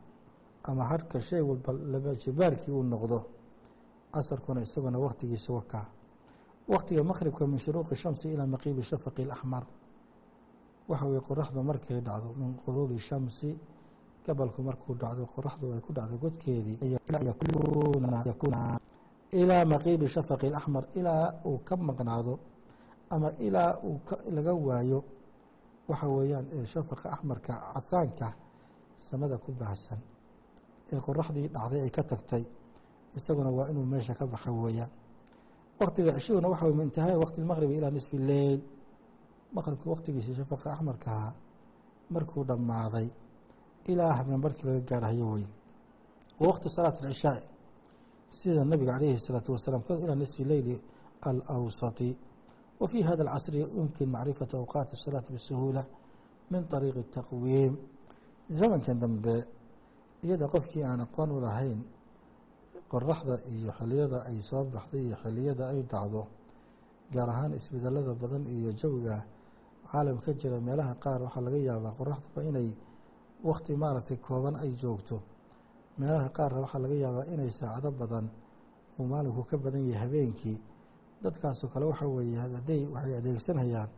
ama 0.63 0.83
harhka 0.83 1.19
shay 1.21 1.41
walba 1.41 1.71
labajibaarkii 1.73 2.71
uu 2.71 2.83
noqdo 2.83 3.19
casarkuna 4.13 4.61
isaguna 4.61 4.99
waktigiisa 4.99 5.53
wakaa. 5.53 5.85
Waktiga 6.67 7.03
maqribka 7.03 7.47
min 7.47 7.59
shuruuqi 7.59 7.95
shamsi 7.95 8.33
ilaa 8.33 8.45
maqiibi 8.47 8.81
shafaqi 8.83 9.21
اlaxmar 9.23 9.63
waxa 10.89 11.05
weye 11.05 11.21
qoraxdu 11.21 11.63
markay 11.63 12.01
dhacdo 12.01 12.33
min 12.35 12.55
quruubi 12.65 12.99
shamsi 12.99 13.57
gabalku 14.27 14.59
markuu 14.67 14.93
dhacdo 15.01 15.23
qoraxdu 15.33 15.65
ay 15.75 15.81
ku 15.85 15.91
dhacdo 15.97 16.15
godkeedii 16.23 16.77
ilaa 19.41 19.63
maqiibi 19.73 20.05
shafaqi 20.15 20.45
اlaxmar 20.51 20.83
ilaa 20.99 21.25
uu 21.49 21.57
ka 21.67 21.75
maqnaado 21.89 22.33
ama 23.13 23.29
ilaa 23.47 23.71
uu 23.87 23.97
laga 24.35 24.53
waayo 24.67 24.99
waxa 25.89 26.07
weeyaan 26.15 26.45
shafaqa 26.73 27.07
axmarka 27.15 27.53
casaanka 27.73 28.27
samada 29.07 29.35
ku 29.43 29.49
baahsan 29.59 29.99
ee 30.93 30.99
qoraxdii 31.07 31.47
dhacday 31.55 31.81
ay 31.85 31.91
ka 31.97 32.03
tagtay 32.11 32.43
isaguna 33.17 33.49
waa 33.57 33.67
inuu 33.71 33.85
meesha 33.91 34.13
ka 34.19 34.25
baxa 34.33 34.49
weeyaan. 34.63 34.91
Waktiga 35.81 36.11
cishiguna 36.17 36.47
waxa 36.53 36.65
min 36.79 36.85
intihaai 36.89 37.17
waqti 37.23 37.39
maqribi 37.51 37.73
ilaa 37.79 37.91
nisfi 37.97 38.17
leyl. 38.29 38.61
Maqribka 39.55 39.85
waktigiisa 39.93 40.31
shafaqa 40.39 40.67
axmarkaha 40.75 41.27
markuu 42.13 42.43
dhammaaday 42.49 43.07
ilaa 43.92 44.12
habeen 44.18 44.40
barkii 44.44 44.66
laga 44.68 44.80
gaarhayo 44.90 45.26
weyn 45.34 45.50
wa 46.40 46.44
waqti 46.50 46.68
salaat 46.76 46.96
alcishaai 47.02 47.42
sida 48.28 48.64
nabiga 48.64 48.92
calayhi 48.92 49.14
الsalaatu 49.20 49.52
wasalaam 49.52 49.82
ilaa 50.04 50.14
nisfi 50.22 50.44
leyli 50.44 50.74
alawsati 51.28 52.10
wa 52.80 52.88
fii 52.88 53.02
hada 53.08 53.22
alcasri 53.24 53.58
yumkin 53.60 54.08
macrifata 54.14 54.54
awqaati 54.58 54.92
الsalaati 54.98 55.32
bisuhuula 55.36 55.82
min 56.50 56.62
طariiqi 56.72 57.00
الtaqwiim 57.06 57.72
zamankan 58.58 58.98
dambe 59.02 59.36
iyada 60.24 60.46
qofkii 60.54 60.84
aan 60.84 61.00
aqoon 61.06 61.30
u 61.36 61.40
lahayn 61.40 61.80
qoraxda 62.92 63.34
iyo 63.52 63.70
xiliyada 63.78 64.18
ay 64.28 64.38
soo 64.48 64.64
baxday 64.74 65.02
iyo 65.06 65.16
xiliyada 65.22 65.64
ay 65.72 65.80
dhacdo 65.90 66.22
gaar 67.12 67.28
ahaan 67.34 67.52
isbedelada 67.58 68.12
badan 68.22 68.44
iyo 68.56 68.70
jawiga 68.80 69.16
caalam 69.90 70.18
ka 70.24 70.30
jira 70.40 70.58
meelaha 70.66 70.92
qaar 71.04 71.20
waxaa 71.26 71.44
laga 71.46 71.58
yaabaa 71.68 71.94
qoraxduba 71.98 72.40
inay 72.50 72.68
wakti 73.43 73.75
maaragtay 73.75 74.17
kooban 74.17 74.55
ay 74.55 74.71
joogto. 74.81 75.21
Meelaha 75.97 76.29
qaarna 76.29 76.59
waxaa 76.61 76.79
laga 76.83 76.93
yaabaa 77.03 77.25
inay 77.33 77.51
saacado 77.51 77.91
badan 77.91 78.29
uu 78.99 79.05
maalinku 79.11 79.43
ka 79.49 79.57
badan 79.57 79.83
yahay 79.89 80.01
habeenkii. 80.03 80.57
Dadkaasoo 81.23 81.69
kale 81.73 81.85
waxa 81.85 82.05
weeye 82.07 82.37
hadday 82.39 82.85
waxay 82.93 83.15
adeegsanayaan 83.17 83.89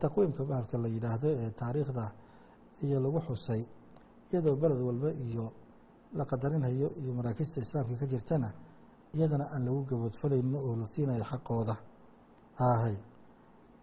taqwiimka 0.00 0.42
bahalka 0.44 0.78
la 0.78 0.88
yidhaahdo 0.88 1.28
ee 1.42 1.50
taariikhda 1.50 2.04
iyo 2.82 3.00
lagu 3.00 3.20
xusay 3.26 3.62
iyadoo 4.32 4.56
beled 4.56 4.80
walba 4.80 5.10
iyo 5.12 5.52
la 6.18 6.24
qadarinhayo 6.24 6.88
iyo 7.00 7.12
maraakista 7.14 7.60
islaamka 7.60 7.94
ka 8.00 8.06
jirtana 8.06 8.48
iyadana 9.14 9.44
aan 9.54 9.64
lagu 9.66 9.80
gaboodfalaynin 9.90 10.54
oo 10.56 10.76
la 10.76 10.86
siinayo 10.86 11.24
xaqooda. 11.24 11.76
Haahay 12.58 12.96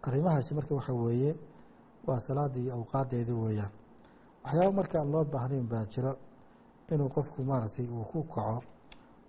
arrimahaasi 0.02 0.54
marka 0.54 0.74
waxa 0.74 0.92
weeye 0.92 1.30
waa 2.06 2.20
salaadii 2.20 2.70
awqaadeeda 2.70 3.34
weeyaan 3.34 3.72
waxyaaba 4.46 4.72
marka 4.72 4.98
aan 5.00 5.10
loo 5.12 5.24
baahnayn 5.24 5.66
baa 5.68 5.84
jiro 5.86 6.12
inuu 6.92 7.08
qofku 7.08 7.42
maaragtay 7.42 7.86
uu 7.88 8.04
ku 8.04 8.22
kaco. 8.24 8.62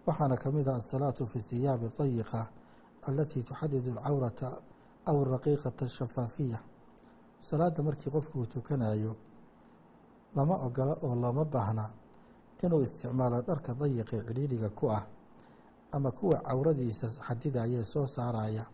Waxaana 0.06 0.38
ka 0.38 0.52
mid 0.52 0.68
ah 0.68 0.76
asalaatu 0.76 1.26
fi 1.28 1.40
hiyaabi 1.50 1.90
dayiqa 1.98 2.48
alatii 3.08 3.44
tuxadidu 3.44 3.92
alcawrata 3.98 4.62
aw 5.06 5.18
raqiiqata 5.24 5.86
ashafaafiya 5.86 6.60
salaadda 7.40 7.84
markii 7.84 8.12
qofku 8.12 8.40
uu 8.40 8.46
tukanayo 8.46 9.16
lama 10.36 10.56
ogola 10.66 10.94
oo 11.04 11.16
looma 11.16 11.46
baahna 11.46 11.90
inuu 12.64 12.82
isticmaalo 12.82 13.42
dharka 13.42 13.74
dayiqee 13.74 14.22
cidhiidhiga 14.28 14.70
ku 14.70 14.90
ah 14.92 15.04
ama 15.92 16.12
kuwa 16.12 16.38
cawradiisa 16.42 17.08
xadidayee 17.28 17.84
soo 17.84 18.06
saaraya 18.08 18.66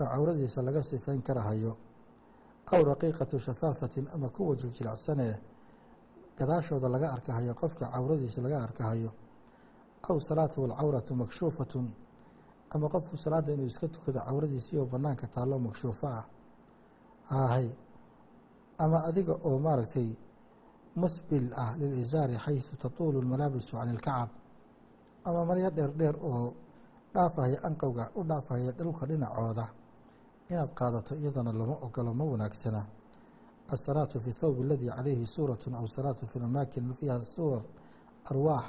oo 0.00 0.06
cawradiisa 0.06 0.62
laga 0.62 0.82
sifayn 0.82 1.22
karahayo. 1.22 1.76
Aw 2.72 2.82
raqiiqatu 2.84 3.38
shafaafatin 3.38 4.08
ama 4.14 4.28
kuwa 4.28 4.54
jiljilacsanee 4.56 5.34
gadaashooda 6.40 6.88
laga 6.94 7.08
arkahayo 7.16 7.52
qofka 7.60 7.84
cawradiisa 7.94 8.38
laga 8.44 8.58
arkahayo 8.66 9.10
aw 10.08 10.16
salaatu 10.28 10.56
walcawratu 10.62 11.12
makshuufatun 11.22 11.86
ama 12.74 12.86
qofku 12.94 13.14
salaadda 13.24 13.50
inuu 13.54 13.66
iska 13.72 13.86
tukado 13.94 14.20
cawradiisii 14.28 14.76
oo 14.82 14.86
banaanka 14.92 15.26
taallo 15.34 15.56
makshuufo 15.66 16.06
ah 16.18 16.24
haahay 17.30 17.68
ama 18.84 18.98
adiga 19.08 19.34
oo 19.48 19.58
maaragtay 19.66 20.08
musbil 21.00 21.46
ah 21.62 21.70
lilisaari 21.80 22.36
xaysu 22.44 22.72
tatuulu 22.82 23.18
lmalaabisu 23.24 23.72
can 23.78 23.88
ilkacab 23.94 24.28
ama 25.24 25.40
maryo 25.48 25.70
dheer 25.76 25.90
dheer 26.00 26.16
oo 26.30 26.52
dhaafahaya 27.14 27.58
anqowga 27.68 28.04
u 28.18 28.22
dhaafahaya 28.30 28.72
dhulka 28.78 29.04
dhinacooda 29.10 29.66
inaad 30.50 30.70
qaadato 30.78 31.12
iyadana 31.20 31.52
lama 31.58 31.74
ogolo 31.86 32.10
ma 32.18 32.24
wanaagsana 32.32 32.80
asalaatu 33.72 34.20
fi 34.20 34.32
thawb 34.32 34.60
aladii 34.60 34.90
calayhi 34.90 35.26
suuratu 35.26 35.70
aw 35.74 35.86
salaatu 35.86 36.26
fi 36.26 36.38
amaakin 36.38 36.94
fiiha 36.94 37.24
suwar 37.24 37.62
arwaax. 38.30 38.64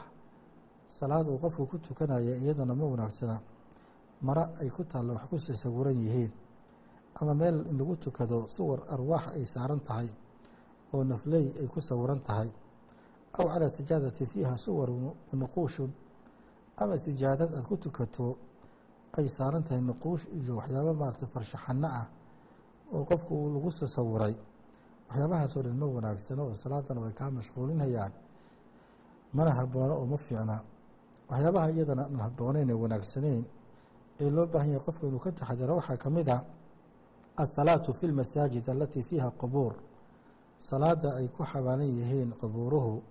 Salaad 0.87 1.27
uu 1.29 1.37
qofku 1.39 1.65
ku 1.67 1.77
tukanaya 1.79 2.35
iyadana 2.35 2.75
ma 2.75 2.85
wanaagsana. 2.85 3.41
Maro 4.21 4.43
ay 4.61 4.69
ku 4.69 4.83
taallo 4.83 5.13
wax 5.13 5.25
ku 5.29 5.37
sasawiran 5.39 5.93
yihiin. 5.95 6.31
Ama 7.21 7.33
meel 7.33 7.65
in 7.69 7.77
lagu 7.77 7.95
tukado 7.95 8.47
suwar 8.49 8.79
arwaax 8.89 9.23
ay 9.35 9.45
saaran 9.45 9.79
tahay 9.79 10.09
oo 10.93 11.03
nafley 11.03 11.53
ay 11.59 11.67
ku 11.67 11.79
sawiran 11.81 12.19
tahay. 12.23 12.49
Aw 13.33 13.45
calaa 13.47 13.69
sijaadatin 13.69 14.27
fiiha 14.27 14.57
suwaru 14.57 15.15
nuquushun. 15.33 15.91
Ama 16.77 16.97
sijaadad 16.97 17.53
aada 17.53 17.67
ku 17.67 17.77
tukato 17.77 18.37
ay 19.17 19.27
saaran 19.27 19.63
tahay 19.63 19.81
nuquush 19.81 20.27
iyo 20.33 20.55
waxyaabo 20.57 20.93
maarata 20.93 21.25
farshaxano 21.27 21.87
ah 21.87 22.07
oo 22.93 23.03
qofku 23.05 23.33
lagu 23.53 23.71
sasawiray 23.71 24.35
waxyaabahaasoo 25.11 25.61
dhan 25.63 25.75
ma 25.77 25.85
wanaagsano 25.85 26.41
oo 26.47 26.53
salaadana 26.53 27.01
way 27.01 27.13
kaa 27.13 27.29
mashquulinayaan 27.31 28.11
mana 29.33 29.51
haboono 29.59 29.93
oo 29.99 30.05
ma 30.05 30.17
fiicna. 30.17 30.57
Waxyaabaha 31.29 31.67
iyadana 31.71 32.03
aan 32.05 32.19
habbooneyn 32.25 32.69
ee 32.69 32.73
wanaagsaneyn 32.83 33.43
ee 34.21 34.29
loo 34.29 34.45
baahan 34.47 34.69
yahay 34.71 34.85
qofku 34.85 35.05
inuu 35.07 35.19
ka 35.19 35.31
taxadaro 35.31 35.75
waxaa 35.79 35.97
ka 35.97 36.09
mid 36.09 36.27
a 36.29 36.37
asalaatu 37.43 37.93
fi 37.93 38.07
lmasaajid 38.07 38.69
alatii 38.69 39.03
fiiha 39.03 39.29
qubuur. 39.31 39.73
Salaada 40.57 41.15
ay 41.19 41.27
ku 41.27 41.43
xabaalan 41.43 41.87
yihiin 41.99 42.31
qubuuruhu 42.41 43.01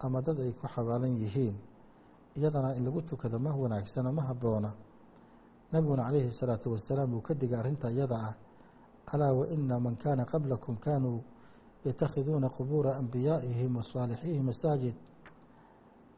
ama 0.00 0.20
dad 0.22 0.38
ay 0.40 0.52
ku 0.52 0.66
xabaalan 0.68 1.16
yihiin. 1.22 1.56
Iyadana 2.36 2.74
in 2.76 2.84
lagu 2.84 3.02
tukado 3.02 3.38
ma 3.38 3.50
wanaagsano 3.54 4.12
ma 4.12 4.22
habboona. 4.22 4.70
Nabiguna 5.72 6.02
calayhi 6.04 6.28
الsalaatu 6.28 6.70
wasalaam 6.72 7.14
uu 7.14 7.20
ka 7.22 7.34
digay 7.34 7.58
arrinta 7.58 7.90
iyada 7.90 8.16
ah 8.28 8.34
alaa 9.12 9.32
waina 9.32 9.80
man 9.80 9.96
kaana 9.96 10.24
qablakum 10.24 10.76
kaanuu 10.76 11.22
yatakhiduuna 11.84 12.48
qubuura 12.48 12.96
anbiyaa'ihim 12.96 13.76
wa 13.76 14.08
masaajid 14.42 14.96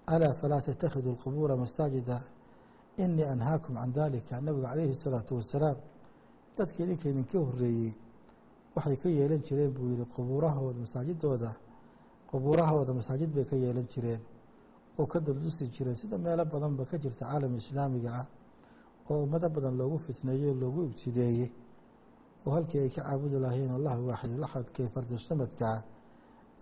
alaa 0.06 0.32
falaa 0.34 0.60
tatakhidu 0.60 1.12
lqubuura 1.12 1.56
masaajida 1.56 2.22
inii 2.96 3.22
anhaakum 3.24 3.74
can 3.74 3.92
dalika 3.92 4.40
nabigu 4.40 4.66
calayhi 4.66 4.90
الsalaatu 4.90 5.34
wasalaam 5.36 5.76
dadka 6.56 6.82
idinka 6.84 7.08
idinka 7.08 7.38
horeeyey 7.38 7.92
waxay 8.74 8.96
ka 8.96 9.08
yeelan 9.08 9.42
jireen 9.42 9.70
buu 9.74 9.88
yihi 9.90 10.04
qubuurahooda 10.04 10.78
masaajidooda 10.78 11.50
qubuurahooda 12.30 12.94
masaajid 12.94 13.30
bay 13.34 13.44
ka 13.44 13.56
yeelan 13.56 13.86
jireen 13.88 14.20
oo 14.98 15.06
ka 15.06 15.20
duldusi 15.20 15.68
jireen 15.68 15.94
sida 15.96 16.18
meelo 16.18 16.44
badanba 16.44 16.84
ka 16.84 16.98
jirta 16.98 17.26
caalam 17.26 17.56
islaamiga 17.56 18.10
ah 18.20 18.26
oo 19.10 19.22
ummado 19.24 19.48
badan 19.48 19.76
loogu 19.76 19.98
fitneeyey 19.98 20.48
oo 20.50 20.54
loogu 20.54 20.84
ibtideeyey 20.84 21.50
oo 22.46 22.52
halkii 22.56 22.80
ay 22.84 22.90
ka 22.94 23.02
caabudi 23.02 23.36
lahayn 23.44 23.70
allah 23.78 23.94
waaxidulaxadkee 24.08 24.88
fardusamadkaa 24.94 25.76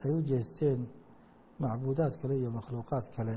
ay 0.04 0.10
u 0.16 0.20
jeesteen 0.30 0.80
macbuudaad 1.60 2.14
kale 2.20 2.34
iyo 2.40 2.50
makhluuqaad 2.58 3.06
kale 3.16 3.36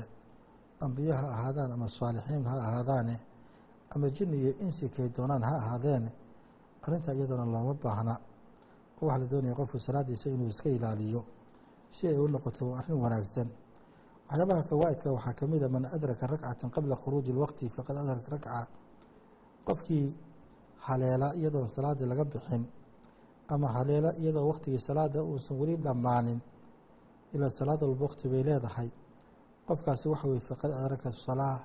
ambiyo 0.84 1.12
ha 1.20 1.26
ahaadaan 1.34 1.70
ama 1.72 1.86
saalixiin 1.88 2.44
ha 2.50 2.56
ahaadaane 2.66 3.16
ama 3.94 4.06
jin 4.16 4.30
iyo 4.40 4.50
insi 4.64 4.88
kay 4.88 5.08
doonaan 5.16 5.42
ha 5.48 5.54
ahaadeene 5.62 6.10
arrinta 6.84 7.12
iyadana 7.12 7.44
looma 7.54 7.74
baahna. 7.82 8.14
Oo 9.00 9.06
waxaa 9.06 9.18
la 9.22 9.26
doonaya 9.32 9.54
qofku 9.54 9.78
salaadiisa 9.78 10.30
inuu 10.30 10.46
iska 10.52 10.68
ilaaliyo 10.76 11.20
si 11.90 12.06
ay 12.08 12.18
u 12.18 12.28
noqoto 12.28 12.74
arrin 12.78 12.98
wanaagsan. 13.04 13.48
Waxyaabaha 14.28 14.62
fawaa'idka 14.70 15.08
waxaa 15.16 15.34
ka 15.38 15.46
mid 15.46 15.62
a 15.62 15.68
man 15.68 15.84
adraka 15.96 16.26
rakcatan 16.26 16.70
qabla 16.74 16.94
khuruuji 17.02 17.30
اlwaqti 17.34 17.64
faqad 17.76 17.96
adraka 17.96 18.28
rakca. 18.34 18.66
Qofkii 19.66 20.06
haleela 20.86 21.34
iyadoon 21.34 21.68
salaadii 21.68 22.06
laga 22.06 22.24
bixin 22.24 22.64
ama 23.48 23.68
haleela 23.68 24.10
iyadoo 24.20 24.46
waktigii 24.48 24.78
salaada 24.78 25.22
uusan 25.24 25.56
weli 25.60 25.76
dhammaanin 25.76 26.40
ilaa 27.34 27.50
salaad 27.50 27.80
bay 28.32 28.42
leedahay. 28.42 28.90
Qofkaasi 29.66 30.08
waxa 30.08 30.28
weye 30.28 30.40
faqad 30.40 30.72
adraka 30.72 31.12
salaa 31.12 31.58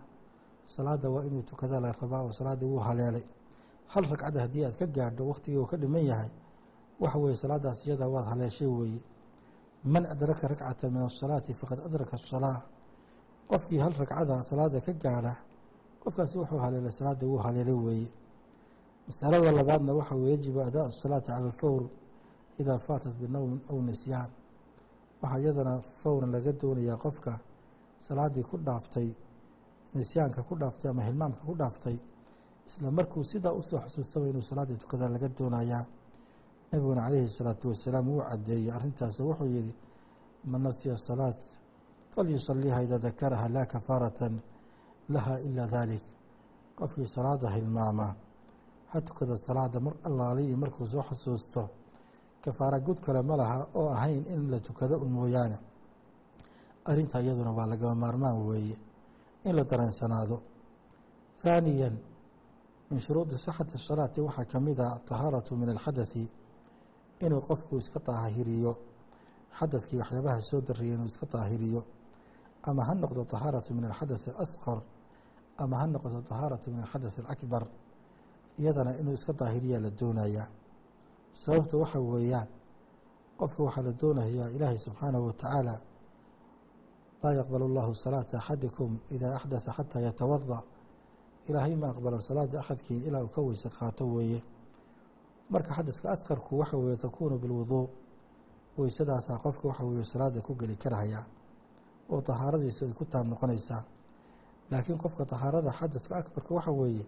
salaada 0.65 1.09
waa 1.09 1.23
inuu 1.23 1.41
tukada 1.43 1.79
la 1.79 1.91
rabaa 1.91 2.21
oo 2.23 2.31
salaaddii 2.31 2.65
wuu 2.65 2.79
haleelay. 2.79 3.23
Hal 3.87 4.03
ragcada 4.11 4.41
haddii 4.41 4.65
aad 4.65 4.75
ka 4.77 4.87
gaadho 4.87 5.27
waktigii 5.27 5.57
uu 5.57 5.65
ka 5.65 5.77
dhiman 5.77 6.05
yahay 6.05 6.31
waxa 6.99 7.19
weeye 7.19 7.35
salaadaas 7.35 7.87
iyada 7.87 8.07
waad 8.07 8.25
haleeshay 8.25 8.67
weeye. 8.67 9.01
Man 9.83 10.05
adraka 10.05 10.47
rakcata 10.47 10.89
min 10.89 11.01
asalaati 11.03 11.53
faqad 11.53 11.79
adraka 11.87 12.15
asalaa 12.15 12.61
qofkii 13.49 13.79
hal 13.79 13.93
ragcada 13.93 14.43
salaada 14.43 14.79
ka 14.81 14.93
gaadha 14.93 15.33
qofkaasi 16.03 16.37
wuxuu 16.37 16.59
haleelay 16.59 16.91
salaada 16.91 17.27
wuu 17.27 17.37
haleelay 17.37 17.73
weeye 17.73 18.11
masalada 19.07 19.51
labaadna 19.51 19.93
waxa 19.93 20.15
weye 20.15 20.31
yajibu 20.31 20.61
adaa 20.61 20.85
asalaati 20.91 21.27
cala 21.27 21.45
alfawr 21.45 21.83
idaa 22.59 22.77
faatat 22.87 23.13
binowmin 23.21 23.61
aw 23.69 23.77
nisyaan 23.81 24.29
waxaa 25.21 25.39
iyadana 25.39 25.73
fawran 26.01 26.31
laga 26.31 26.51
doonayaa 26.61 26.97
qofka 26.97 27.39
salaadii 28.07 28.43
ku 28.43 28.57
dhaaftay 28.57 29.09
nisyaanka 29.95 30.43
ku 30.47 30.55
dhaaftay 30.55 30.89
ama 30.91 31.03
hilmaamka 31.07 31.41
ku 31.45 31.55
dhaaftay 31.55 31.97
isla 32.67 32.91
markuu 32.91 33.23
sidaa 33.23 33.53
u 33.59 33.63
soo 33.63 33.79
xusuustaba 33.85 34.27
inuu 34.27 34.41
salaaddii 34.41 34.77
tukada 34.77 35.09
laga 35.09 35.27
doonayaa. 35.29 35.85
Nabiguna 36.71 37.01
calayhi 37.05 37.25
الsalaatu 37.29 37.67
wasalaam 37.69 38.05
wuu 38.09 38.21
cadeeyey 38.29 38.71
arrintaasoo 38.71 39.25
wuxuu 39.29 39.45
yihi 39.55 39.73
man 40.45 40.61
nasiya 40.63 40.97
salaat 40.97 41.41
falyusaliiha 42.13 42.81
idaa 42.83 42.97
dakaraha 42.99 43.49
laa 43.49 43.65
kafaarata 43.65 44.31
laha 45.09 45.39
ila 45.47 45.67
dalik 45.67 46.03
qofkii 46.75 47.07
salaada 47.07 47.49
hilmaama 47.49 48.15
ha 48.93 49.01
tukada 49.01 49.35
salaada 49.37 49.79
mar 49.79 49.93
allaali 50.07 50.41
iyo 50.47 50.57
markuu 50.57 50.85
soo 50.85 51.03
xusuusto 51.09 51.61
kafaara 52.43 52.79
gud 52.79 52.99
kale 53.05 53.21
ma 53.29 53.35
laha 53.41 53.67
oo 53.79 53.89
ahayn 53.89 54.23
in 54.33 54.49
la 54.51 54.59
tukado 54.59 54.95
un 55.03 55.09
mooyaane. 55.17 55.57
Arrinta 56.85 57.17
iyaduna 57.21 57.51
waa 57.57 57.65
lagama 57.71 57.95
maarmaan 57.95 58.37
weeye 58.47 58.77
in 59.45 59.55
la 59.55 59.63
dareensanaado 59.63 60.37
thaaniya 61.41 61.89
min 62.89 62.99
shuruudi 62.99 63.37
sixati 63.37 63.77
salaati 63.77 64.19
waxaa 64.21 64.45
ka 64.51 64.59
mid 64.59 64.79
a 64.79 64.99
tahaaratu 65.09 65.55
min 65.55 65.69
alxadathi 65.69 66.23
inuu 67.25 67.41
qofku 67.47 67.77
iska 67.77 67.99
daahiriyo 68.07 68.71
xadadkii 69.59 69.97
waxyaabaha 70.01 70.41
soo 70.49 70.61
dariyay 70.67 70.93
inuu 70.95 71.05
iska 71.11 71.25
daahiriyo 71.33 71.81
ama 72.69 72.81
ha 72.87 72.93
noqdo 72.95 73.21
tahaaratu 73.33 73.69
min 73.73 73.85
alxadaث 73.89 74.23
alasqar 74.27 74.79
ama 75.63 75.75
ha 75.79 75.85
noqdo 75.87 76.19
tahaaratu 76.29 76.67
min 76.73 76.79
alxadaث 76.85 77.15
alakbar 77.19 77.63
iyadana 78.59 78.91
inuu 78.99 79.13
iska 79.13 79.33
daahiriyaa 79.33 79.79
la 79.85 79.89
doonayaa 79.99 80.47
sababta 81.41 81.77
waxa 81.77 81.99
weeyaan 81.99 82.47
qofka 83.39 83.63
waxaa 83.63 83.81
la 83.87 83.91
doonayaa 84.01 84.49
ilaahay 84.55 84.77
subxaanahu 84.85 85.25
watacaala 85.27 85.75
laa 87.23 87.33
yaqbal 87.39 87.61
اllahu 87.69 87.91
salaata 88.03 88.37
axadikum 88.37 88.91
idaa 89.15 89.35
axdatha 89.37 89.71
xataa 89.77 90.01
yatawada 90.07 90.59
ilaahay 91.49 91.75
ma 91.81 91.87
aqbalo 91.93 92.19
salaada 92.19 92.59
axadkii 92.59 92.99
ilaa 93.07 93.23
uu 93.23 93.27
ka 93.35 93.41
weyse 93.41 93.69
qaato 93.69 94.03
weeye. 94.15 94.39
Marka 95.49 95.73
xadaska 95.77 96.07
asqarku 96.11 96.51
waxa 96.59 96.77
weeye 96.77 96.97
takuunu 96.97 97.37
bilwuduu 97.39 97.89
weysadaasaa 98.77 99.37
qofka 99.43 99.67
waxa 99.67 99.83
weeye 99.83 100.03
salaada 100.05 100.41
ku 100.41 100.55
geli 100.55 100.75
karaya 100.75 101.25
oo 102.09 102.21
tahaaradiisa 102.21 102.85
ay 102.85 102.93
ku 102.93 103.05
taab 103.05 103.25
noqonaysaa. 103.27 103.83
Laakiin 104.71 104.97
qofka 105.03 105.25
tahaarada 105.25 105.71
xadaska 105.79 106.13
akbarka 106.21 106.51
waxa 106.55 106.71
weeye 106.71 107.05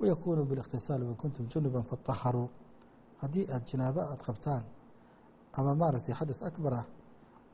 wayakuunu 0.00 0.44
bilikhtisaali 0.44 1.04
wa 1.04 1.14
kuntum 1.14 1.46
junuban 1.52 1.82
fataharuu 1.82 2.48
haddii 3.20 3.46
aada 3.52 3.64
janaabo 3.70 4.00
aada 4.00 4.22
qabtaan 4.26 4.62
ama 5.52 5.74
maaragtay 5.74 6.14
xadas 6.14 6.42
akbar 6.42 6.74
ah 6.74 6.86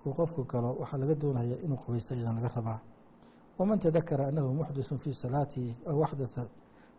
uu 0.06 0.12
qofku 0.18 0.44
galo 0.44 0.70
waxaa 0.80 0.98
laga 0.98 1.14
doonaya 1.14 1.56
inuu 1.64 1.76
qubaysto 1.76 2.14
idan 2.14 2.34
laga 2.34 2.48
rabaa 2.56 2.80
waman 3.58 3.78
tadakara 3.78 4.26
annahu 4.28 4.54
muxditثu 4.60 4.98
fii 4.98 5.14
salaatihi 5.14 5.76
aw 5.90 6.04
axdatha 6.04 6.42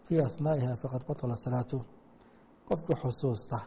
fii 0.06 0.20
ahnaa'iha 0.22 0.76
faqad 0.76 1.02
batala 1.08 1.36
salaatu 1.36 1.78
qofkii 2.68 2.96
xusuusta 3.02 3.60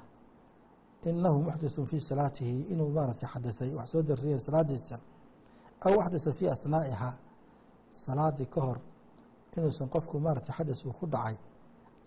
inahu 1.06 1.38
muxditثu 1.42 1.86
fii 1.86 2.00
salaatihi 2.00 2.60
inuu 2.72 2.90
maaragtay 2.96 3.28
xadaثay 3.34 3.70
wax 3.74 3.88
soo 3.92 4.02
dariyay 4.02 4.38
salaadiisa 4.38 4.96
aw 5.86 5.94
axdatha 6.00 6.32
fii 6.38 6.48
ahnaa'iha 6.56 7.10
salaadii 8.04 8.46
ka 8.54 8.60
hor 8.60 8.78
inuusan 9.56 9.88
qofku 9.88 10.20
maaragtay 10.20 10.54
xadas 10.58 10.84
uu 10.86 10.92
ku 10.92 11.06
dhacay 11.06 11.36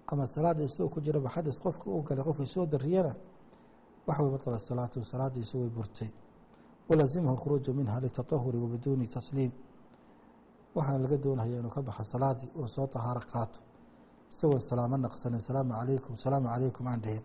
ama 0.08 0.26
salaada 0.26 0.62
isagoo 0.64 0.88
ku 0.88 1.00
jiraba 1.00 1.28
xadas 1.28 1.58
qofka 1.60 1.90
uu 1.90 2.02
galay 2.02 2.24
qofkii 2.24 2.46
soo 2.46 2.66
dariyana 2.66 3.14
waxa 4.06 4.22
way 4.22 4.30
batala 4.32 4.58
salaatu 4.58 5.04
salaadiisu 5.04 5.58
way 5.60 5.68
burtay. 5.68 6.10
Walazimhu 6.88 7.36
khuruuju 7.36 7.74
minha 7.74 8.00
litatahuri 8.00 8.58
wa 8.58 8.68
tasliim. 9.14 9.52
Waxaana 10.74 10.98
laga 10.98 11.16
doonaya 11.16 11.58
inuu 11.58 11.70
ka 11.70 11.82
baxo 11.82 12.04
salaadii 12.04 12.50
oo 12.58 12.66
soo 12.66 12.86
tahaaro 12.86 13.20
qaato. 13.20 13.60
Isagoon 14.30 14.60
salaamo 14.60 14.96
naqsanin 14.96 15.40
salaamu 15.40 15.72
calaykum 15.72 16.16
salaamu 16.16 16.48
calaykum 16.48 16.86
aan 16.86 17.00
dhihin 17.00 17.22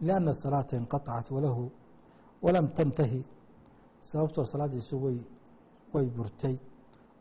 lianna 0.00 0.32
salaata 0.32 0.76
inqatacat 0.76 1.30
walahu 1.30 1.70
walam 2.42 2.68
tantahi. 2.68 3.24
Sababtoo 4.00 4.44
salaadiisu 4.44 4.96
way 5.04 5.18
way 5.92 6.06
burtay 6.08 6.56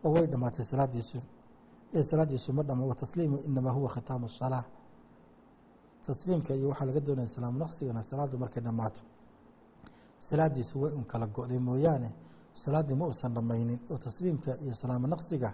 oo 0.04 0.12
way 0.13 0.28
dhammaatay 0.28 0.65
salaadiisu 0.65 1.20
ee 1.93 2.04
salaadiisu 2.04 2.54
ma 2.54 2.63
dhamo 2.63 2.88
watasliimu 2.91 3.38
inamaa 3.47 3.71
huwa 3.78 3.89
khitaamu 3.89 4.30
salaa 4.30 4.63
tasliimka 6.06 6.54
iyo 6.56 6.69
waxaa 6.69 6.86
laga 6.86 6.99
doonaya 6.99 7.28
salaamu 7.28 7.58
naqsigana 7.60 8.04
salaaddu 8.04 8.38
markay 8.38 8.63
dhammaato. 8.63 9.02
Salaadiisu 10.19 10.82
way 10.82 10.91
un 10.93 11.04
kala 11.12 11.25
go-day 11.28 11.60
mooyaane 11.60 12.10
salaaddii 12.54 12.95
ma 12.95 13.06
uusan 13.08 13.34
dhammaynin 13.34 13.80
oo 13.91 13.97
tasliimka 13.97 14.52
iyo 14.63 14.73
salaamo 14.73 15.08
naqsiga 15.08 15.49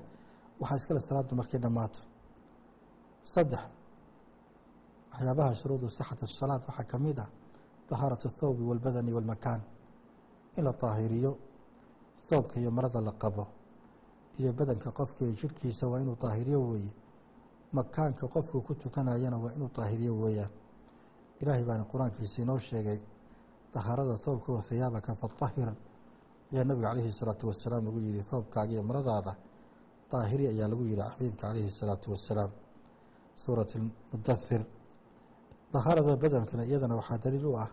waxaa 0.59 0.75
iskale 0.79 0.99
salaaddu 0.99 1.35
markay 1.35 1.59
dhammaato. 1.59 1.99
Saddex 3.33 3.59
waxyaabaha 5.11 5.55
shuruudu 5.59 5.89
sixati 5.89 6.27
salaad 6.27 6.61
waxaa 6.67 6.83
ka 6.91 6.97
mid 6.99 7.19
ah 7.19 7.29
tahaaratu 7.89 8.27
athawbi 8.27 8.63
walbadani 8.69 9.11
walmakaan 9.13 9.61
in 10.57 10.63
la 10.63 10.71
daahiriyo 10.81 11.31
thoobka 12.29 12.59
iyo 12.59 12.71
marada 12.71 13.01
la 13.01 13.11
qabo 13.11 13.47
iyo 14.40 14.52
badanka 14.58 14.90
qofka 14.98 15.20
iyo 15.24 15.32
jirhkiisa 15.40 15.84
waa 15.90 16.00
inuu 16.00 16.16
daahiriyo 16.22 16.60
weeye 16.70 16.92
makaanka 17.72 18.24
qofku 18.34 18.60
ku 18.66 18.74
tukanayana 18.74 19.36
waa 19.38 19.52
inuu 19.56 19.70
daahiriyo 19.76 20.12
weeyaan 20.22 20.50
ilaahay 21.40 21.64
baana 21.64 21.84
qur-aankiisa 21.92 22.42
inoo 22.42 22.58
sheegay 22.58 23.00
dahaarada 23.74 24.18
toobka 24.24 24.52
wa 24.52 24.60
hiyaabaka 24.68 25.14
fatahir 25.14 25.68
ayaa 26.52 26.64
nabiga 26.64 26.88
calayhi 26.88 27.12
salaatu 27.12 27.46
wasalaam 27.50 27.84
lagu 27.86 27.98
yihi 28.06 28.22
toobkaaga 28.30 28.72
iyo 28.72 28.82
maradaada 28.82 29.32
daahiri 30.10 30.44
ayaa 30.52 30.68
lagu 30.72 30.82
yihi 30.84 30.96
xabiibka 31.02 31.42
calayhi 31.46 31.70
salaatu 31.70 32.06
wasalaam 32.14 32.50
suurat 33.42 33.70
mudahir 34.12 34.62
dahaarada 35.72 36.16
badankana 36.22 36.62
iyadana 36.66 36.94
waxaa 37.00 37.18
daliil 37.24 37.46
u 37.46 37.54
ah 37.64 37.70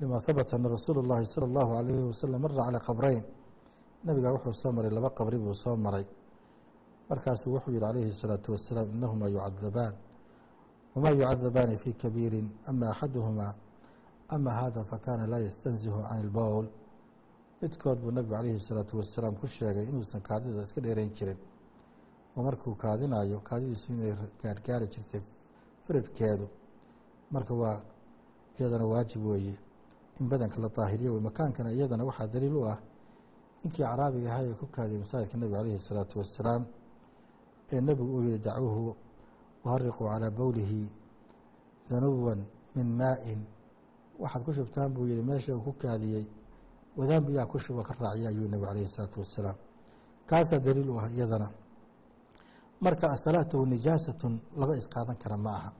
lima 0.00 0.18
habata 0.26 0.56
ana 0.56 0.68
rasuulu 0.76 0.98
اllahi 1.04 1.24
salى 1.34 1.46
اllahu 1.50 1.70
alayhi 1.80 2.02
wasalam 2.10 2.40
mara 2.44 2.54
calى 2.66 2.78
qabrayn 2.88 3.22
nabiga 4.04 4.28
wuxuu 4.34 4.52
soo 4.62 4.72
maray 4.76 4.90
laba 4.90 5.10
qabri 5.18 5.38
buu 5.44 5.54
soo 5.54 5.76
maray 5.76 6.06
markaasuu 7.08 7.50
wuxuu 7.54 7.70
yihi 7.74 7.80
calayhi 7.84 8.08
الsalaatu 8.14 8.48
wasalaam 8.54 8.88
inahumaa 8.96 9.28
yucadabaan 9.36 9.94
wma 10.94 11.10
yucadabaani 11.10 11.76
fi 11.82 11.90
kabiiri 12.02 12.40
ama 12.68 12.84
axaduhuma 12.92 13.54
ama 14.34 14.50
hada 14.60 14.80
fakana 14.90 15.24
laa 15.32 15.38
yastanzihu 15.46 15.98
can 16.08 16.18
اlbowl 16.24 16.66
midkood 17.60 17.98
buu 18.02 18.10
nabigu 18.16 18.34
calayhi 18.36 18.56
الsalaatu 18.62 18.92
wasalaam 19.00 19.34
ku 19.40 19.46
sheegay 19.46 19.84
inuusan 19.90 20.20
kaadida 20.28 20.62
iska 20.66 20.80
dheerayn 20.84 21.10
jirin 21.16 21.38
oo 22.36 22.42
markuu 22.46 22.74
kaadinayo 22.82 23.38
kaadidiisu 23.48 23.86
inay 23.92 24.12
gaarhgaari 24.42 24.86
jirtay 24.94 25.22
firirkeedu 25.84 26.46
marka 27.34 27.52
waa 27.62 27.78
iyadana 28.58 28.84
waajib 28.92 29.22
weeye 29.26 29.54
in 30.20 30.28
badanka 30.30 30.58
la 30.64 30.68
daahiriyo 30.76 31.10
wey 31.14 31.22
makaankana 31.28 31.70
iyadana 31.76 32.04
waxaa 32.08 32.26
daliil 32.34 32.56
u 32.60 32.62
ah 32.72 32.78
ninkii 33.62 33.82
caraabiga 33.84 34.28
ahaa 34.32 34.44
ee 34.50 34.54
ku 34.60 34.66
kaadiyay 34.74 35.00
masaajidka 35.04 35.36
nebiga 35.38 35.58
calayhi 35.58 35.76
الsalaatu 35.80 36.14
wasalaam 36.20 36.62
ee 37.72 37.80
nebigu 37.86 38.10
uu 38.16 38.22
yihi 38.26 38.38
dacuuhu 38.46 38.96
wahariquu 39.64 40.02
calىa 40.10 40.30
bowlihi 40.38 40.82
danuwan 41.90 42.40
min 42.76 42.86
maa-in 43.00 43.40
waxaad 44.22 44.42
ku 44.46 44.52
shubtaan 44.58 44.88
buu 44.94 45.06
yihi 45.10 45.22
meesha 45.22 45.50
uu 45.56 45.62
ku 45.66 45.72
kaadiyey 45.82 46.26
wadaan 46.98 47.22
biyaa 47.26 47.46
ku 47.52 47.58
shuba 47.64 47.82
ka 47.88 47.92
raaciya 48.00 48.28
ayuu 48.32 48.48
nebigu 48.52 48.66
calayhi 48.68 48.86
الsalaatu 48.90 49.18
wasalaam 49.22 49.56
kaasaa 50.28 50.58
daliil 50.66 50.88
u 50.90 50.98
ah 51.00 51.06
iyadana 51.16 51.48
marka 52.84 53.06
asalaatu 53.16 53.56
nijaasatun 53.72 54.34
laba 54.60 54.74
isqaadan 54.80 55.16
kara 55.22 55.36
ma 55.36 55.50
aha 55.58 55.70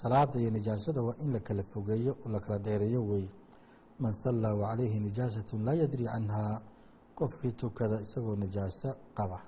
salaada 0.00 0.36
iyo 0.40 0.50
nijaasada 0.50 1.00
waa 1.06 1.14
in 1.24 1.32
la 1.34 1.40
kala 1.46 1.62
fogeeyo 1.72 2.12
oo 2.24 2.28
la 2.34 2.40
kala 2.44 2.58
dheereeyo 2.58 3.00
weeye 3.10 3.30
man 3.99 4.13
sallaa 4.13 4.53
wacalayhi 4.61 4.99
nijaasatun 4.99 5.59
laa 5.65 5.73
yadri 5.81 6.05
canhaa 6.05 6.61
qofkii 7.17 7.51
tukada 7.61 7.97
isagoo 8.05 8.35
nijaaso 8.43 8.89
qaba. 9.17 9.39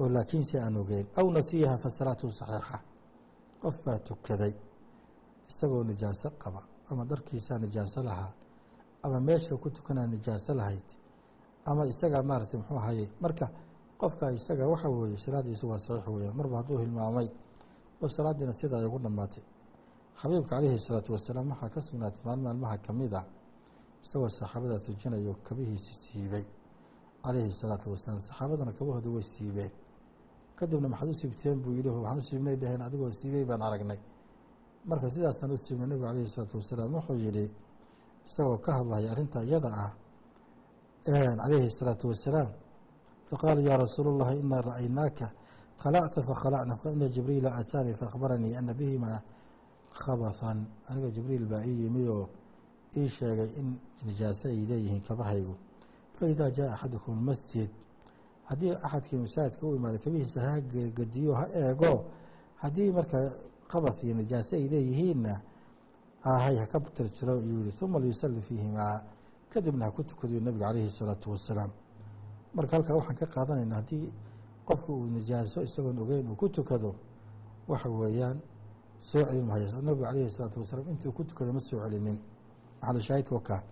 Oo 0.00 0.08
laakiinse 0.14 0.56
aan 0.60 0.76
ogeyn 0.76 1.06
aw 1.18 1.26
nasiyaha 1.36 1.76
fa 1.82 1.88
salaatu 1.98 2.26
saxiixa 2.40 2.78
qof 3.62 3.76
baa 3.84 3.98
tukaday 4.08 4.54
isagoo 5.50 5.82
nijaaso 5.90 6.28
qaba. 6.42 6.60
Ama 6.90 7.04
dharkiisaa 7.10 7.58
nijaaso 7.64 8.00
lahaa 8.08 8.32
ama 9.02 9.18
meesha 9.20 9.56
ku 9.56 9.68
tukanaa 9.70 10.06
nijaaso 10.06 10.54
lahayd 10.54 10.88
ama 11.64 11.82
isagaa 11.92 12.22
maaragtay 12.22 12.58
muxuu 12.60 12.76
ahayey 12.82 13.08
marka 13.20 13.46
qofka 14.00 14.24
isaga 14.38 14.64
waxa 14.72 14.88
weeye 14.88 15.18
salaadiisu 15.24 15.64
waa 15.70 15.78
saxiix 15.78 16.06
weeyaan. 16.14 16.36
Marba 16.36 16.56
hadduu 16.60 16.78
hilmaamay 16.82 17.28
oo 18.02 18.08
salaadiina 18.08 18.52
sidaa 18.52 18.78
ay 18.80 18.86
ugu 18.88 18.98
dhammaatay. 19.04 19.44
Xabiibka 20.20 20.50
calayhi 20.56 20.78
salaatu 20.78 21.12
wasalaam 21.12 21.50
waxaa 21.52 21.68
ka 21.74 21.80
sugnaatay 21.86 22.22
maalin 22.24 22.42
maalmaha 22.44 22.76
ka 22.86 22.92
mid 22.92 23.12
ah 23.20 23.24
isagoo 24.04 24.28
saxaabada 24.38 24.76
tujinayo 24.84 25.32
kabihiisi 25.46 25.92
siibay 26.02 26.44
calayhi 27.24 27.50
salaatu 27.60 27.86
wasalaam. 27.92 28.20
Saxaabadana 28.28 28.72
kabahooda 28.78 29.08
way 29.16 29.22
siibeen. 29.34 29.72
Kadibna 30.58 30.88
maxaad 30.92 31.08
u 31.10 31.14
siibteen 31.20 31.56
buu 31.62 31.72
yihi 31.78 31.88
waxaan 31.88 32.18
u 32.18 32.22
siibnay 32.28 32.56
dheheen 32.62 32.82
adigoo 32.86 33.10
siibay 33.20 33.44
baan 33.50 33.62
aragnay. 33.68 34.00
Marka 34.88 35.06
sidaasaan 35.14 35.50
u 35.52 35.56
siibnay 35.64 35.86
nebigu 35.90 36.06
calayhi 36.08 36.28
salaatu 36.34 36.56
wasalaam 36.60 36.90
wuxuu 36.96 37.18
yihi 37.24 37.44
isagoo 38.26 38.58
ka 38.64 38.70
hadlaya 38.78 39.08
arrinta 39.12 39.38
iyada 39.48 39.70
ah 39.84 39.92
calayhi 41.04 41.70
salaatu 41.78 42.04
wasalaam. 42.10 42.50
Faqaala 43.28 43.60
yaa 43.68 43.76
rasuul 43.84 44.06
اllahi 44.12 44.34
inaa 44.42 44.62
ra'aynaaka 44.70 45.26
khalacta 45.82 46.18
fakhalacna 46.28 46.74
faina 46.82 47.06
jibriila 47.14 47.48
aataanii 47.58 47.94
faakbaranii 48.00 48.54
ana 48.60 48.72
bihimaa 48.78 49.18
khabathan. 50.00 50.58
Aniga 50.88 51.08
jibriil 51.16 51.44
baa 51.52 51.62
ii 51.70 51.76
yimi 51.82 52.08
oo 52.08 52.26
ii 52.96 53.08
sheegay 53.08 53.50
in 53.56 53.76
nijaaso 54.06 54.48
ay 54.48 54.66
leeyihiin 54.66 55.02
kabahaygu. 55.02 55.54
Faidaa 56.12 56.50
jaa 56.50 56.72
axadukum 56.74 57.16
masjid 57.24 57.70
haddii 58.44 58.70
axadkii 58.82 59.18
masaajidka 59.18 59.66
u 59.66 59.74
imaada 59.76 59.98
kabihiisa 59.98 60.40
ha 60.40 60.60
gegediyo 60.60 61.34
ha 61.34 61.46
eego. 61.54 62.04
Haddii 62.56 62.90
marka 62.92 63.32
qabad 63.68 63.94
iyo 64.02 64.14
nijaaso 64.14 64.56
ay 64.56 64.68
leeyihiinna 64.68 65.40
aahay 66.24 66.56
haka 66.56 66.80
tirtiro 66.80 67.38
iyuu 67.40 67.64
yihi 67.64 67.84
uma 67.84 67.98
liyusalli 67.98 68.40
fiihimaa. 68.42 69.02
Kadibna 69.50 69.84
ha 69.84 69.90
ku 69.90 70.02
tukadayo 70.02 70.40
nabiga 70.40 70.66
calayhi 70.66 70.88
salaatu 70.88 71.30
wasalaam. 71.30 71.70
Marka 72.54 72.76
halkaa 72.76 72.94
waxaan 72.94 73.16
ka 73.16 73.26
qaadanayna 73.26 73.74
haddii 73.76 74.12
qofku 74.66 74.92
uu 74.92 75.06
nijaaso 75.06 75.62
isagoon 75.62 75.98
ogeyn 75.98 76.28
uu 76.28 76.34
ku 76.36 76.48
tukado 76.48 76.94
waxa 77.68 77.88
weeyaan 77.88 78.40
soo 78.98 79.24
celin 79.24 79.44
mahaysa 79.44 79.80
nabigu 79.82 80.04
calayhi 80.04 80.30
salaatu 80.30 80.60
wasalaam 80.60 80.88
intuu 80.90 81.12
ku 81.12 81.24
tukado 81.24 81.52
ma 81.52 81.60
soo 81.60 81.80
celinin 81.80 82.18
maxalu 82.80 83.00
shaahidka 83.00 83.34
wakaa 83.34 83.62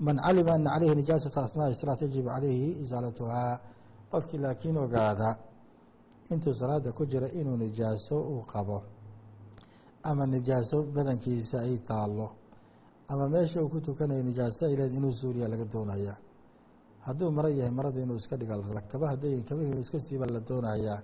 man 0.00 0.16
calima 0.24 0.52
ana 0.52 0.70
calayhi 0.70 0.94
nijaasata 0.94 1.38
asnaaءi 1.44 1.74
salaat 1.74 2.00
yajib 2.02 2.26
calayhi 2.26 2.68
isaalatuhaa 2.82 3.60
qofkii 4.10 4.38
laakiin 4.38 4.76
ogaada 4.76 5.28
intuu 6.30 6.54
salaada 6.54 6.92
ku 6.92 7.06
jira 7.06 7.28
inuu 7.28 7.56
nijaaso 7.56 8.16
uu 8.32 8.42
qabo 8.52 8.82
ama 10.02 10.26
nijaaso 10.26 10.82
badankiisa 10.82 11.60
ay 11.60 11.78
taalo 11.78 12.30
ama 13.08 13.28
meesha 13.28 13.62
uu 13.62 13.68
ku 13.68 13.80
tukanayo 13.80 14.22
nijaaso 14.22 14.66
ay 14.66 14.76
leed 14.76 14.92
inuu 14.92 15.12
suuriya 15.12 15.48
laga 15.48 15.64
doonaya 15.64 16.14
hadduu 17.06 17.30
maro 17.30 17.48
yahay 17.48 17.70
marada 17.70 18.00
inuu 18.00 18.16
iska 18.16 18.36
dhiga 18.36 18.56
kaba 18.92 19.08
haday 19.08 19.40
kabahii 19.42 19.68
inuu 19.70 19.80
iska 19.80 20.00
siibaa 20.00 20.26
la 20.26 20.40
doonayaa 20.40 21.02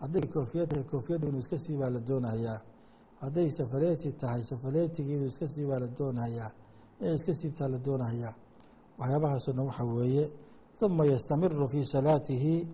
hadday 0.00 0.26
koofiyad 0.26 0.68
tahay 0.68 0.84
koofiyadda 0.84 1.28
inuu 1.28 1.38
iska 1.38 1.58
siibaa 1.58 1.90
la 1.90 2.00
doonayaa 2.00 2.60
hadday 3.20 3.50
safaleeti 3.50 4.12
tahay 4.12 4.42
safaleetigii 4.42 5.14
inuu 5.14 5.26
iska 5.26 5.46
siibaa 5.46 5.78
la 5.78 5.86
doonayaa 5.86 6.50
inay 7.00 7.14
iska 7.14 7.34
siibtaa 7.34 7.68
la 7.68 7.78
doonayaa 7.78 8.34
waxyaabahaasoo 8.98 9.52
dhan 9.52 9.66
waxa 9.66 9.84
weeye 9.84 10.24
uma 10.82 11.04
yastamiru 11.06 11.68
fii 11.68 11.84
salaatihi. 11.84 12.68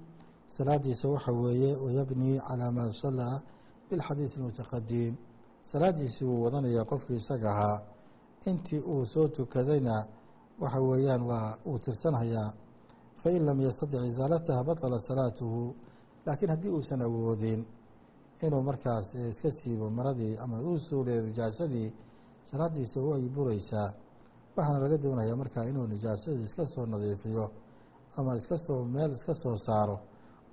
Salaadiisa 0.47 1.09
waxa 1.09 1.33
weeye 1.33 1.71
wayabnii 1.85 2.39
calaa 2.49 2.71
maa 2.77 2.93
salaa 2.93 3.41
bilxadiidi 3.89 4.35
اlmutaqadiim 4.37 5.15
salaadiisii 5.63 6.25
wuu 6.29 6.43
wadanayaa 6.45 6.85
qofkii 6.85 7.15
isaga 7.23 7.51
ahaa. 7.55 7.79
Intii 8.47 8.81
uu 8.81 9.05
soo 9.05 9.29
tukadayna 9.29 10.07
waxa 10.61 10.81
weeyaan 10.81 11.23
waa 11.31 11.57
uu 11.67 11.79
tirsanhayaa 11.79 12.53
fain 13.23 13.43
lam 13.47 13.61
yastadic 13.61 14.03
isaalataha 14.11 14.65
baطla 14.65 14.99
salaatuhu 14.99 15.75
laakiin 16.27 16.51
haddii 16.51 16.69
uusan 16.77 17.03
awoodin 17.03 17.61
inuu 18.43 18.63
markaas 18.63 19.15
iska 19.15 19.51
siibo 19.51 19.91
maradii 19.91 20.37
ama 20.37 20.61
uu 20.61 20.79
suuliyo 20.79 21.23
nijaasadii 21.23 21.93
salaadiisa 22.51 23.01
way 23.01 23.29
buraysaa 23.29 23.93
waxaana 24.57 24.79
laga 24.85 24.97
doonayaa 25.05 25.37
markaa 25.43 25.65
inuu 25.71 25.87
nijaasada 25.93 26.41
iska 26.47 26.65
soo 26.67 26.87
nadiifiyo 26.87 27.45
ama 28.17 28.37
iska 28.37 28.57
soo 28.59 28.85
meel 28.85 29.13
iska 29.13 29.35
soo 29.35 29.57
saaro 29.67 29.97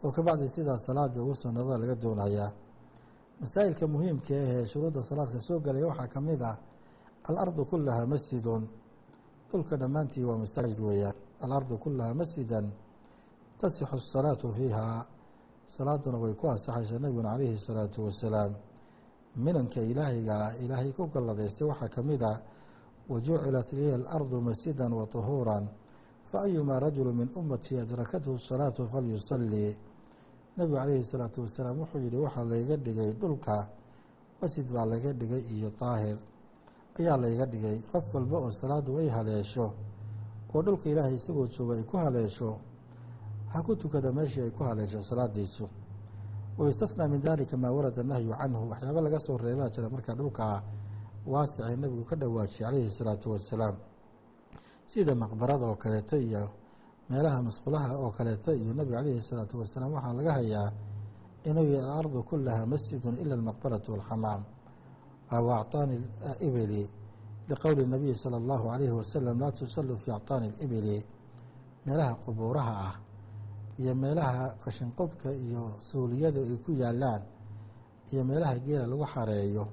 oo 0.04 0.12
kabacdi 0.12 0.48
sidaa 0.56 0.78
salaada 0.78 1.22
ugu 1.22 1.36
sunnada 1.36 1.78
laga 1.78 1.96
doonayaa. 2.04 2.52
Masaa'ilka 3.42 3.86
muhiimka 3.88 4.34
ahee 4.44 4.66
shuruudda 4.72 5.04
salaadka 5.04 5.40
soo 5.48 5.60
galaya 5.60 5.88
waxaa 5.92 6.08
ka 6.14 6.20
mid 6.22 6.42
ah 6.42 6.56
alardu 7.30 7.66
kulahaa 7.66 8.06
masjidun. 8.14 8.64
Dhulka 9.50 9.76
dhammaantii 9.82 10.24
waa 10.30 10.38
masaajid 10.44 10.80
weeyaan. 10.80 11.16
Alardu 11.44 11.78
kulahaa 11.84 12.14
masjidan 12.14 12.66
tasixu 13.60 13.96
asalaatu 13.96 14.52
fiihaa 14.56 15.06
salaaduna 15.76 16.18
way 16.24 16.34
ku 16.34 16.48
ansaxaysaa 16.54 17.00
nebiguna 17.04 17.30
calayhi 17.34 17.58
salaatu 17.58 18.00
wasalaam. 18.06 18.52
Minanka 19.36 19.82
ilaahayga 19.92 20.38
ilaahay 20.64 20.92
ku 20.98 21.04
galladaystay 21.14 21.68
waxaa 21.68 21.90
ka 21.96 22.02
mid 22.04 22.22
ah 22.24 22.38
wajucilat 23.09 23.73
liya 23.73 23.95
alardu 23.95 24.41
masjida 24.41 24.89
waطuhuura 24.89 25.63
faayumaa 26.31 26.81
rajulu 26.81 27.13
min 27.13 27.29
ummatii 27.37 27.79
adrakathu 27.79 28.35
الsalaatu 28.39 28.87
falyusalii 28.93 29.77
nebigu 30.57 30.77
calayhi 30.77 31.01
الsalaatu 31.05 31.41
wasalaam 31.45 31.79
wuxuu 31.81 31.99
yihi 31.99 32.17
waxaa 32.17 32.45
layga 32.45 32.77
dhigay 32.77 33.13
dhulka 33.13 33.69
masjid 34.41 34.67
baa 34.73 34.85
laga 34.85 35.13
dhigay 35.13 35.43
iyo 35.55 35.71
daahir 35.81 36.19
ayaa 36.99 37.17
layga 37.17 37.47
dhigay 37.47 37.77
qof 37.93 38.15
walba 38.15 38.37
oo 38.39 38.51
salaadu 38.51 38.99
ay 38.99 39.09
haleesho 39.09 39.67
oo 40.55 40.63
dhulka 40.63 40.87
ilaahay 40.91 41.15
isagoo 41.15 41.47
jooga 41.47 41.75
ay 41.77 41.83
ku 41.85 41.97
haleesho 41.97 42.51
ha 43.53 43.63
ku 43.63 43.77
tukada 43.77 44.13
meeshii 44.13 44.43
ay 44.47 44.51
ku 44.51 44.63
haleesho 44.65 45.03
salaadiisu 45.03 45.69
wayustathnaa 46.59 47.09
min 47.09 47.21
dalika 47.23 47.57
maa 47.57 47.71
warada 47.77 48.03
nahyu 48.03 48.31
canhu 48.41 48.71
waxyaaba 48.71 49.01
laga 49.01 49.19
soo 49.19 49.37
reebaa 49.37 49.69
jira 49.75 49.89
markaa 49.91 50.15
dhulkaa 50.15 50.63
waasi 51.26 51.64
ay 51.64 51.76
nabigu 51.76 52.04
ka 52.06 52.16
dhawaajiyey 52.16 52.60
calayhi 52.66 52.90
salaatu 52.90 53.32
wasalaam. 53.32 53.76
Sida 54.86 55.16
maqbarada 55.16 55.66
oo 55.66 55.76
kaleeto 55.76 56.18
iyo 56.18 56.50
meelaha 57.10 57.42
masqulaha 57.42 57.98
oo 57.98 58.12
kaleeto 58.12 58.54
iyo 58.54 58.74
nebigu 58.74 58.96
calayhi 58.98 59.22
salaatu 59.22 59.60
wasalaam 59.60 59.94
waxaa 59.94 60.14
laga 60.14 60.34
hayaa 60.34 60.72
inuu 61.44 61.64
yii 61.72 61.78
alardu 61.82 62.24
kulahaa 62.24 62.66
masjidun 62.66 63.18
ila 63.22 63.34
almaqbaratu 63.36 63.92
walxamaam. 63.92 64.44
Wa 65.32 65.60
actaani 65.62 65.98
ibili 66.42 66.90
liqowli 67.50 67.86
nabiyi 67.86 68.16
sala 68.16 68.38
allahu 68.38 68.66
alayhi 68.72 68.92
wasalam 68.94 69.40
laa 69.40 69.52
tusaluu 69.52 69.98
fii 69.98 70.12
acطaani 70.12 70.50
libili 70.62 71.06
meelaha 71.86 72.16
qubuuraha 72.26 72.74
ah 72.90 72.96
iyo 73.78 73.96
meelaha 73.96 74.56
qashinqobka 74.64 75.30
iyo 75.32 75.78
suuliyada 75.80 76.42
ay 76.42 76.58
ku 76.66 76.72
yaalaan 76.74 77.22
iyo 78.12 78.24
meelaha 78.26 78.56
geela 78.60 78.86
lagu 78.88 79.06
xareeyo 79.06 79.66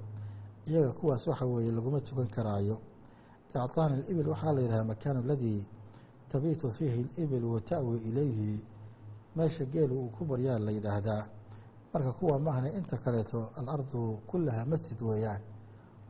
iyaga 0.67 0.91
kuwaas 0.93 1.27
waxa 1.27 1.45
weeye 1.47 1.73
laguma 1.73 2.01
tukan 2.01 2.29
karaayo. 2.29 2.77
Ictaani 3.55 3.95
alibil 4.05 4.29
waxaa 4.29 4.53
la 4.53 4.61
yidhaha 4.61 4.85
makaan 4.85 5.17
aladii 5.17 5.65
tabiitu 6.29 6.71
fiihi 6.73 7.07
alibil 7.19 7.45
wa 7.45 7.61
ta'wi 7.61 7.99
ilayhi. 8.09 8.61
Meesha 9.37 9.65
geelu 9.65 9.95
uu 9.95 10.09
ku 10.11 10.25
baryaa 10.25 10.59
la 10.59 10.71
yidhaahdaa. 10.73 11.25
Marka 11.93 12.13
kuwa 12.13 12.39
maahna 12.39 12.73
inta 12.73 12.97
kaleeto 12.97 13.51
alardu 13.57 14.19
kullaha 14.27 14.65
masjid 14.67 15.01
weeyaan. 15.03 15.41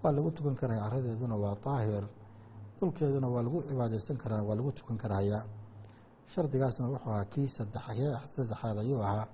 Waa 0.03 0.12
lagu 0.12 0.31
tukan 0.31 0.55
karaya 0.55 0.81
caradeeduna 0.81 1.37
waa 1.37 1.57
daahir 1.64 2.05
dhulkeeduna 2.81 3.29
waa 3.29 3.42
lagu 3.42 3.62
cibaadeysan 3.62 4.16
karaa 4.16 4.42
waa 4.42 4.55
lagu 4.55 4.73
tukan 4.73 4.97
karayaa 4.97 5.45
shardigaasna 6.27 6.88
wuxuu 6.88 7.11
ahaa 7.11 7.25
kii 7.25 7.49
saddexaad 7.49 8.79
ayuu 8.79 9.03
ahaa. 9.03 9.27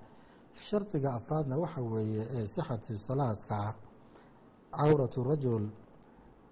Shardiga 0.53 1.13
afraadna 1.13 1.57
waxa 1.57 1.81
weeye 1.81 2.27
ee 2.31 2.45
sixati 2.45 2.97
salaadka 2.97 3.73
cawratu 4.77 5.23
rajul 5.23 5.69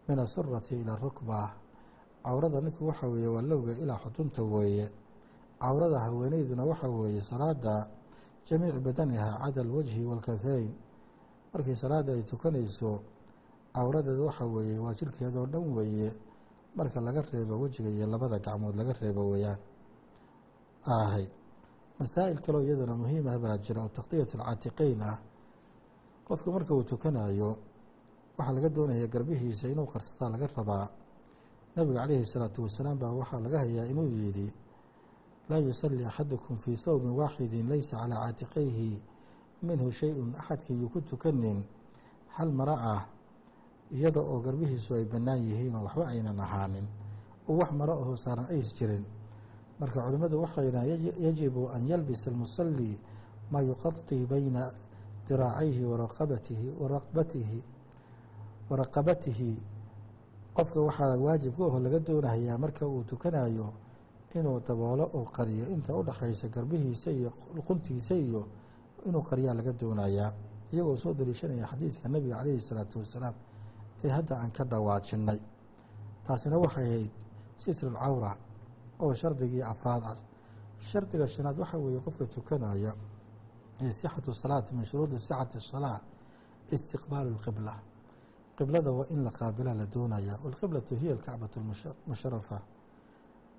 min 0.07 0.19
asurati 0.19 0.75
ila 0.81 0.95
rukba. 0.95 1.53
Cawrada 2.23 2.61
ninku 2.61 2.85
waxa 2.87 3.07
weeye 3.07 3.27
waa 3.27 3.41
lowga 3.41 3.73
ilaa 3.73 3.97
xudunta 4.03 4.43
weeye. 4.43 4.91
Cawrada 5.59 5.99
haweeneyduna 5.99 6.63
waxa 6.65 6.87
weeye 6.89 7.21
salaada 7.21 7.87
jamiici 8.45 8.79
badaniha 8.79 9.39
cada 9.43 9.61
alwajhi 9.61 10.05
waalkafeyn 10.05 10.73
markii 11.53 11.75
salaada 11.75 12.13
ay 12.13 12.23
tukanayso 12.23 13.01
cawradeeda 13.73 14.21
waxa 14.23 14.45
weeye 14.45 14.77
waa 14.79 14.93
jirkeedoo 14.93 15.45
dhan 15.45 15.73
weeye. 15.73 16.13
Marka 16.75 17.01
laga 17.01 17.21
reebo 17.21 17.59
wejiga 17.59 17.89
iyo 17.89 18.07
labada 18.07 18.39
gacmood 18.39 18.75
laga 18.75 18.93
reebo 18.93 19.29
weeyaan. 19.29 19.57
Ahay 20.85 21.27
masaa'il 21.99 22.39
kaloo 22.41 22.61
iyadana 22.63 22.95
muhiim 22.95 23.27
ah 23.27 23.37
baa 23.39 23.57
jira 23.57 23.81
oo 23.83 23.89
taqdiyat 23.89 24.35
alcaatiqeyn 24.35 25.01
ah. 25.01 25.19
Qofka 26.25 26.51
marka 26.51 26.73
uu 26.73 26.83
tukanayo 26.83 27.57
waxaa 28.37 28.53
laga 28.55 28.69
doonaya 28.69 29.07
garbihiisa 29.07 29.67
inuu 29.73 29.85
qarsataa 29.93 30.29
laga 30.33 30.47
rabaa. 30.57 30.87
Nabiga 31.75 31.99
calayhi 32.03 32.25
salaatu 32.25 32.63
wasalaam 32.63 32.97
baa 32.99 33.11
waxaa 33.19 33.39
laga 33.39 33.57
hayaa 33.63 33.85
inuu 33.91 34.07
yidhi 34.07 34.47
laa 35.49 35.59
yusalli 35.59 36.05
axadukum 36.05 36.55
fii 36.57 36.75
thawbin 36.75 37.11
waaxidin 37.19 37.67
laysa 37.69 37.97
calaa 37.97 38.19
caatiqayhi 38.25 39.01
minhu 39.63 39.91
shay-un 39.91 40.33
axadkiiyuu 40.39 40.89
ku 40.89 40.99
tukanin 41.01 41.63
hal 42.35 42.49
maro 42.51 42.75
ah 42.75 43.03
iyada 43.91 44.19
oo 44.21 44.39
garbihiisu 44.39 44.95
ay 44.95 45.05
bannaan 45.05 45.41
yihiin 45.43 45.75
oo 45.75 45.83
waxba 45.87 46.07
aynan 46.07 46.39
ahaanin. 46.39 46.87
Oo 47.47 47.57
wax 47.59 47.71
maro 47.71 47.93
ahoo 48.01 48.15
saaran 48.15 48.47
ays 48.49 48.73
jirin. 48.73 49.05
Marka 49.79 49.99
culimmadu 50.05 50.41
waxay 50.41 50.65
yidhahan 50.65 50.89
yajibu 51.19 51.67
an 51.75 51.87
yalbisa 51.87 52.31
almusalli 52.31 52.99
maa 53.51 53.61
yuqadii 53.61 54.25
bayna 54.25 54.71
diraacayhi 55.27 55.83
waraqabatihi 55.91 56.67
waraqbatihi 56.81 57.59
waraqabatihi 58.71 59.51
qofka 60.55 60.79
waxaa 60.79 61.17
waajib 61.19 61.55
ku 61.55 61.63
aho 61.67 61.79
laga 61.79 61.99
doonayaa 61.99 62.57
marka 62.57 62.87
uu 62.87 63.03
tukanayo 63.03 63.67
inuu 64.35 64.59
daboolo 64.63 65.11
uu 65.13 65.25
qariyo 65.25 65.67
inta 65.75 65.91
u 65.93 66.03
garbihiisa 66.03 67.11
iyo 67.11 67.33
luquntiisa 67.55 68.15
iyo 68.15 68.47
inuu 69.05 69.21
qariyaa 69.21 69.53
laga 69.53 69.73
doonayaa. 69.73 70.31
Iyagoo 70.71 70.95
soo 70.97 71.13
daliishanaya 71.13 71.67
xadiidka 71.67 72.07
nabiga 72.07 72.35
calayhi 72.37 72.59
salaatu 72.59 72.99
wasalaam 72.99 73.35
ee 74.03 74.09
hadda 74.09 74.39
aan 74.39 74.51
ka 74.51 74.63
dhawaajinay. 74.63 75.39
Taasina 76.23 76.57
waxay 76.57 76.85
ahayd 76.87 77.11
sitru 77.57 77.89
lcawra 77.89 78.37
oo 78.99 79.13
shardigii 79.13 79.63
afraad 79.63 80.03
ah. 80.03 80.17
Shardiga 80.79 81.27
shanaad 81.27 81.59
waxa 81.59 81.77
weeye 81.77 81.99
qofka 81.99 82.25
tukanaya 82.25 82.95
ee 83.81 83.91
sixatu 83.91 84.33
salaati 84.33 84.73
min 84.75 84.85
shuruudi 84.85 85.19
sixati 85.19 85.59
salaa 85.59 85.99
istiqbaalu 86.71 87.35
lqibla 87.35 87.90
qiblada 88.57 88.91
waa 88.91 89.05
in 89.09 89.23
la 89.23 89.31
qaabila 89.31 89.73
la 89.73 89.85
doonaya 89.85 90.39
walqiblatu 90.43 90.95
hiya 90.95 91.13
alkacbatu 91.13 91.59
musharafa 92.07 92.61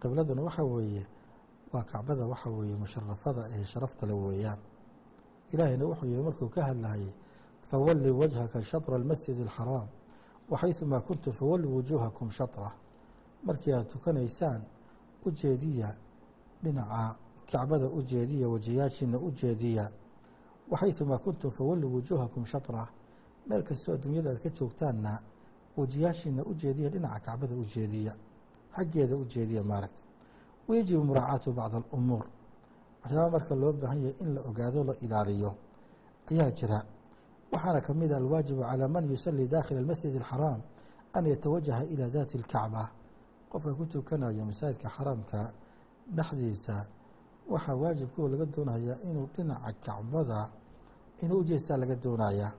qibladuna 0.01 0.43
waxa 0.43 0.65
weeye 0.65 1.07
waa 1.73 1.83
kacbada 1.85 2.27
waxa 2.27 2.51
weeye 2.51 2.77
musharafada 2.77 3.49
ee 3.51 3.65
sharaftale 3.65 4.13
weeyaan. 4.13 4.59
Ilaahayna 5.53 5.85
wuxuu 5.85 6.07
yihi 6.07 6.23
markuu 6.23 6.49
ka 6.49 6.65
hadlayay 6.65 7.13
fawalli 7.63 8.11
wajhaka 8.11 8.63
shatra 8.63 8.97
almasjid 8.97 9.41
alxaraam 9.41 9.89
waxayumaa 10.51 11.01
kuntum 11.01 11.33
fawalli 11.33 11.67
wujuuhakum 11.67 12.31
shatra. 12.31 12.73
Markii 13.45 13.73
aad 13.73 13.89
tukanaysaan 13.89 14.63
u 15.25 15.31
jeediya 15.31 15.97
dhinaca 16.63 17.17
kacbada 17.51 17.87
u 17.87 18.03
jeediya 18.03 18.49
wajiyaashiina 18.49 19.19
u 19.19 19.31
jeediya 19.31 19.91
kuntum 21.25 21.51
fawalli 21.51 21.87
wujuuhakum 21.87 22.45
shatra 22.45 22.89
meel 23.47 23.63
kastoo 23.63 23.95
adduunyada 23.95 24.31
aad 24.31 24.41
ka 24.43 24.49
joogtaanna 24.51 25.13
wajiyaashiina 25.77 26.43
u 26.45 26.55
jeediya 26.55 26.89
dhinaca 26.91 27.21
kacbada 27.27 27.55
u 27.55 27.65
jeediya 27.65 28.13
xaggeeda 28.77 29.17
u 29.17 29.25
jeediya 29.25 29.63
maaragta 29.65 30.03
wayajibu 30.69 31.05
muraacaatu 31.05 31.53
bacd 31.53 31.75
alumuur. 31.75 32.25
Waxyaaba 33.03 33.31
marka 33.31 33.55
loo 33.55 33.73
baahan 33.73 33.99
yahay 34.03 34.15
in 34.21 34.35
la 34.35 34.41
ogaado 34.41 34.85
la 34.85 34.95
ilaaliyo 35.05 35.55
ayaa 36.31 36.51
jira. 36.51 36.85
Waxaana 37.53 37.81
ka 37.81 37.95
mid 37.95 38.13
a 38.13 38.17
alwaajibu 38.17 38.63
calaa 38.63 38.89
man 38.89 39.05
yusalii 39.11 39.49
daakhila 39.49 39.81
almasjid 39.81 40.17
alxaraam 40.17 40.61
an 41.13 41.25
yatawajaha 41.27 41.85
ilaa 41.85 42.09
daati 42.09 42.37
alkacba. 42.39 42.89
Qofka 43.51 43.75
ku 43.75 43.85
tukanayo 43.87 44.45
masaajidka 44.45 44.89
xaraamka 44.89 45.53
dhexdiisa 46.17 46.87
waxaa 47.51 47.75
waajibkoo 47.75 48.29
laga 48.29 48.47
doonayaa 48.47 48.97
inuu 49.11 49.27
dhinaca 49.35 49.73
kacbada 49.85 50.49
inuu 51.23 51.39
u 51.41 51.45
jeestaa 51.45 51.77
laga 51.77 51.95
doonayaa 51.97 52.53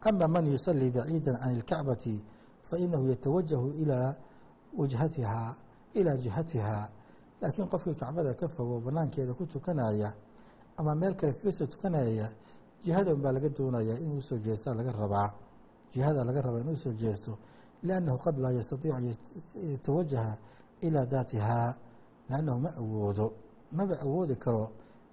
ama 0.00 0.28
man 0.28 0.46
yusalii 0.46 0.90
baciida 0.90 1.32
can 1.38 1.50
ilkacbati 1.56 2.22
fainahu 2.62 3.08
yatawajahu 3.08 3.68
ilaa 3.82 4.14
wajhatihaa 4.78 5.54
ilaa 5.94 6.16
jihatihaa 6.16 6.88
laakiin 7.40 7.68
qofkii 7.68 7.94
kacbada 7.94 8.34
ka 8.34 8.48
fogo 8.48 8.80
banaankeeda 8.80 9.34
ku 9.34 9.46
tukanaya 9.46 10.12
ama 10.76 10.94
meel 10.94 11.14
kale 11.14 11.32
kaga 11.32 11.52
soo 11.52 11.66
tukanaya 11.66 12.30
jihadan 12.82 13.16
baa 13.22 13.32
laga 13.32 13.48
doonayaa 13.48 13.98
inuu 13.98 14.18
u 14.18 14.22
soo 14.22 14.38
jeestaa 14.38 14.74
laga 14.74 14.92
rabaa 14.92 15.30
jihada 15.90 16.24
laga 16.24 16.42
rabaa 16.42 16.60
inuu 16.60 16.72
u 16.72 16.76
soo 16.76 16.92
jeesto 16.92 17.38
liannahu 17.82 18.18
qad 18.18 18.38
laa 18.38 18.50
yastatiicu 18.52 18.94
an 18.96 19.14
yatawajaha 19.72 20.36
ilaa 20.80 21.06
daatihaa 21.06 21.74
liannahu 22.30 22.60
ma 22.60 22.70
awoodo 22.76 23.32
maba 23.72 24.00
awoodi 24.00 24.36
karo 24.36 24.70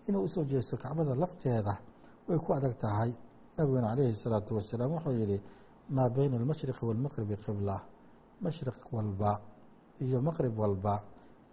inuu 0.08 0.24
u 0.24 0.30
soo 0.30 0.44
jeesto 0.44 0.78
kacbada 0.78 1.16
lafteeda 1.16 1.78
way 2.28 2.38
ku 2.40 2.54
adag 2.54 2.78
tahay 2.78 3.14
nabiguna 3.57 3.89
calayhi 3.91 4.13
الsalaatu 4.17 4.51
wasalaam 4.59 4.91
wuxuu 4.97 5.13
yihi 5.21 5.39
maa 5.97 6.09
bayna 6.09 6.37
almashriqi 6.41 6.83
wاlmaqribi 6.89 7.37
qibla 7.45 7.77
mashriq 8.45 8.79
walba 8.93 9.41
iyo 10.01 10.19
maqrib 10.23 10.55
walba 10.59 10.95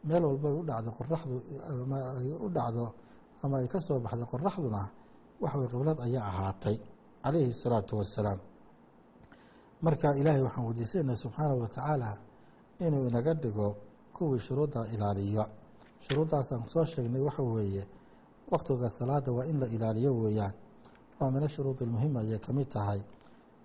meel 0.08 0.24
walba 0.26 0.48
ay 0.50 0.56
u 0.60 0.63
dhacdo 0.70 0.92
qoraxdu 0.98 1.36
ama 1.70 1.98
ay 2.20 2.30
u 2.46 2.50
dhacdo 2.50 2.86
ama 3.44 3.56
ay 3.62 3.68
ka 3.68 3.80
soo 3.80 4.00
baxdo 4.00 4.26
qoraxduna 4.32 4.82
waxaway 5.42 5.68
qiblad 5.74 5.98
ayaa 6.08 6.26
ahaatay 6.32 6.76
calayhi 7.24 7.50
الsalaatu 7.54 7.94
wasalaam 8.00 8.40
marka 9.82 10.08
ilaahay 10.20 10.42
waxaan 10.48 10.66
weydiisanayna 10.68 11.16
subxaanaه 11.16 11.58
wa 11.62 11.68
tacaala 11.68 12.10
inuu 12.86 13.08
inaga 13.10 13.34
dhigo 13.34 13.68
kuwii 14.16 14.40
shuruudda 14.40 14.88
ilaaliyo 14.94 15.46
shuruuddaasaan 16.06 16.63
soo 16.74 16.86
sheegnay 16.86 17.22
waxa 17.22 17.44
weeye 17.44 17.84
waktiga 18.52 18.90
salaada 18.90 19.32
waa 19.32 19.46
in 19.46 19.60
la 19.60 19.68
ilaaliyo 19.68 20.12
weeyaan 20.24 20.54
waa 21.23 21.31
mina 21.31 21.49
shuruudi 21.49 21.85
muhima 21.87 22.21
ayay 22.21 22.39
ka 22.39 22.53
mid 22.53 22.69
tahay. 22.69 23.01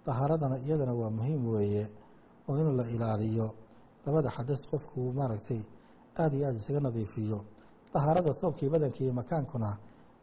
Dahaaradana 0.05 0.57
iyadana 0.61 0.93
waa 0.93 1.09
muhiim 1.09 1.41
weeye 1.53 1.89
oo 2.47 2.55
in 2.57 2.77
la 2.77 2.83
ilaaliyo. 2.85 3.47
Labada 4.05 4.29
xadas 4.29 4.61
qofku 4.71 5.11
maaragtay 5.17 5.61
aada 6.17 6.35
iyo 6.37 6.45
aada 6.47 6.57
isaga 6.57 6.79
nadiifiyo. 6.79 7.39
Dahaarada 7.93 8.33
toobkii 8.33 8.69
badankii 8.69 9.03
iyo 9.03 9.13
makaankuna 9.13 9.77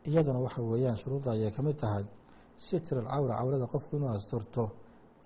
iyadana 0.07 0.39
waxa 0.39 0.63
weeyaan 0.63 0.97
shuruudda 0.97 1.33
ayay 1.33 1.51
ka 1.51 1.63
mid 1.63 1.77
tahay. 1.77 2.05
Sitr 2.57 2.99
alcawra 2.99 3.35
cawrada 3.39 3.67
qofku 3.67 3.97
inuu 3.97 4.09
asturto 4.15 4.71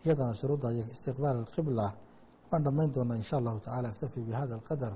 iyadana 0.05 0.35
shuruudda 0.35 0.69
ayay 0.69 0.87
istiqbaal 0.95 1.37
alqibla 1.45 1.93
waan 2.51 2.63
dhammayn 2.65 2.91
doonaa 2.95 3.17
in 3.17 3.23
sha 3.23 3.37
allahu 3.37 3.61
tacala 3.61 3.89
aktafi 3.93 4.21
bihada 4.21 4.55
alqadar 4.55 4.95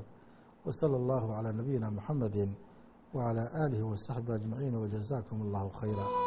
wsala 0.66 0.96
allahu 0.96 1.26
calaa 1.34 1.52
nabiyina 1.52 1.90
muxamedi 1.90 2.48
wacalaa 3.14 3.52
aalihi 3.60 3.82
wasaxbi 3.82 4.32
ajmaciin 4.32 4.74
wajazaakum 4.82 5.36
allahu 5.44 5.68
khayra 5.78 6.21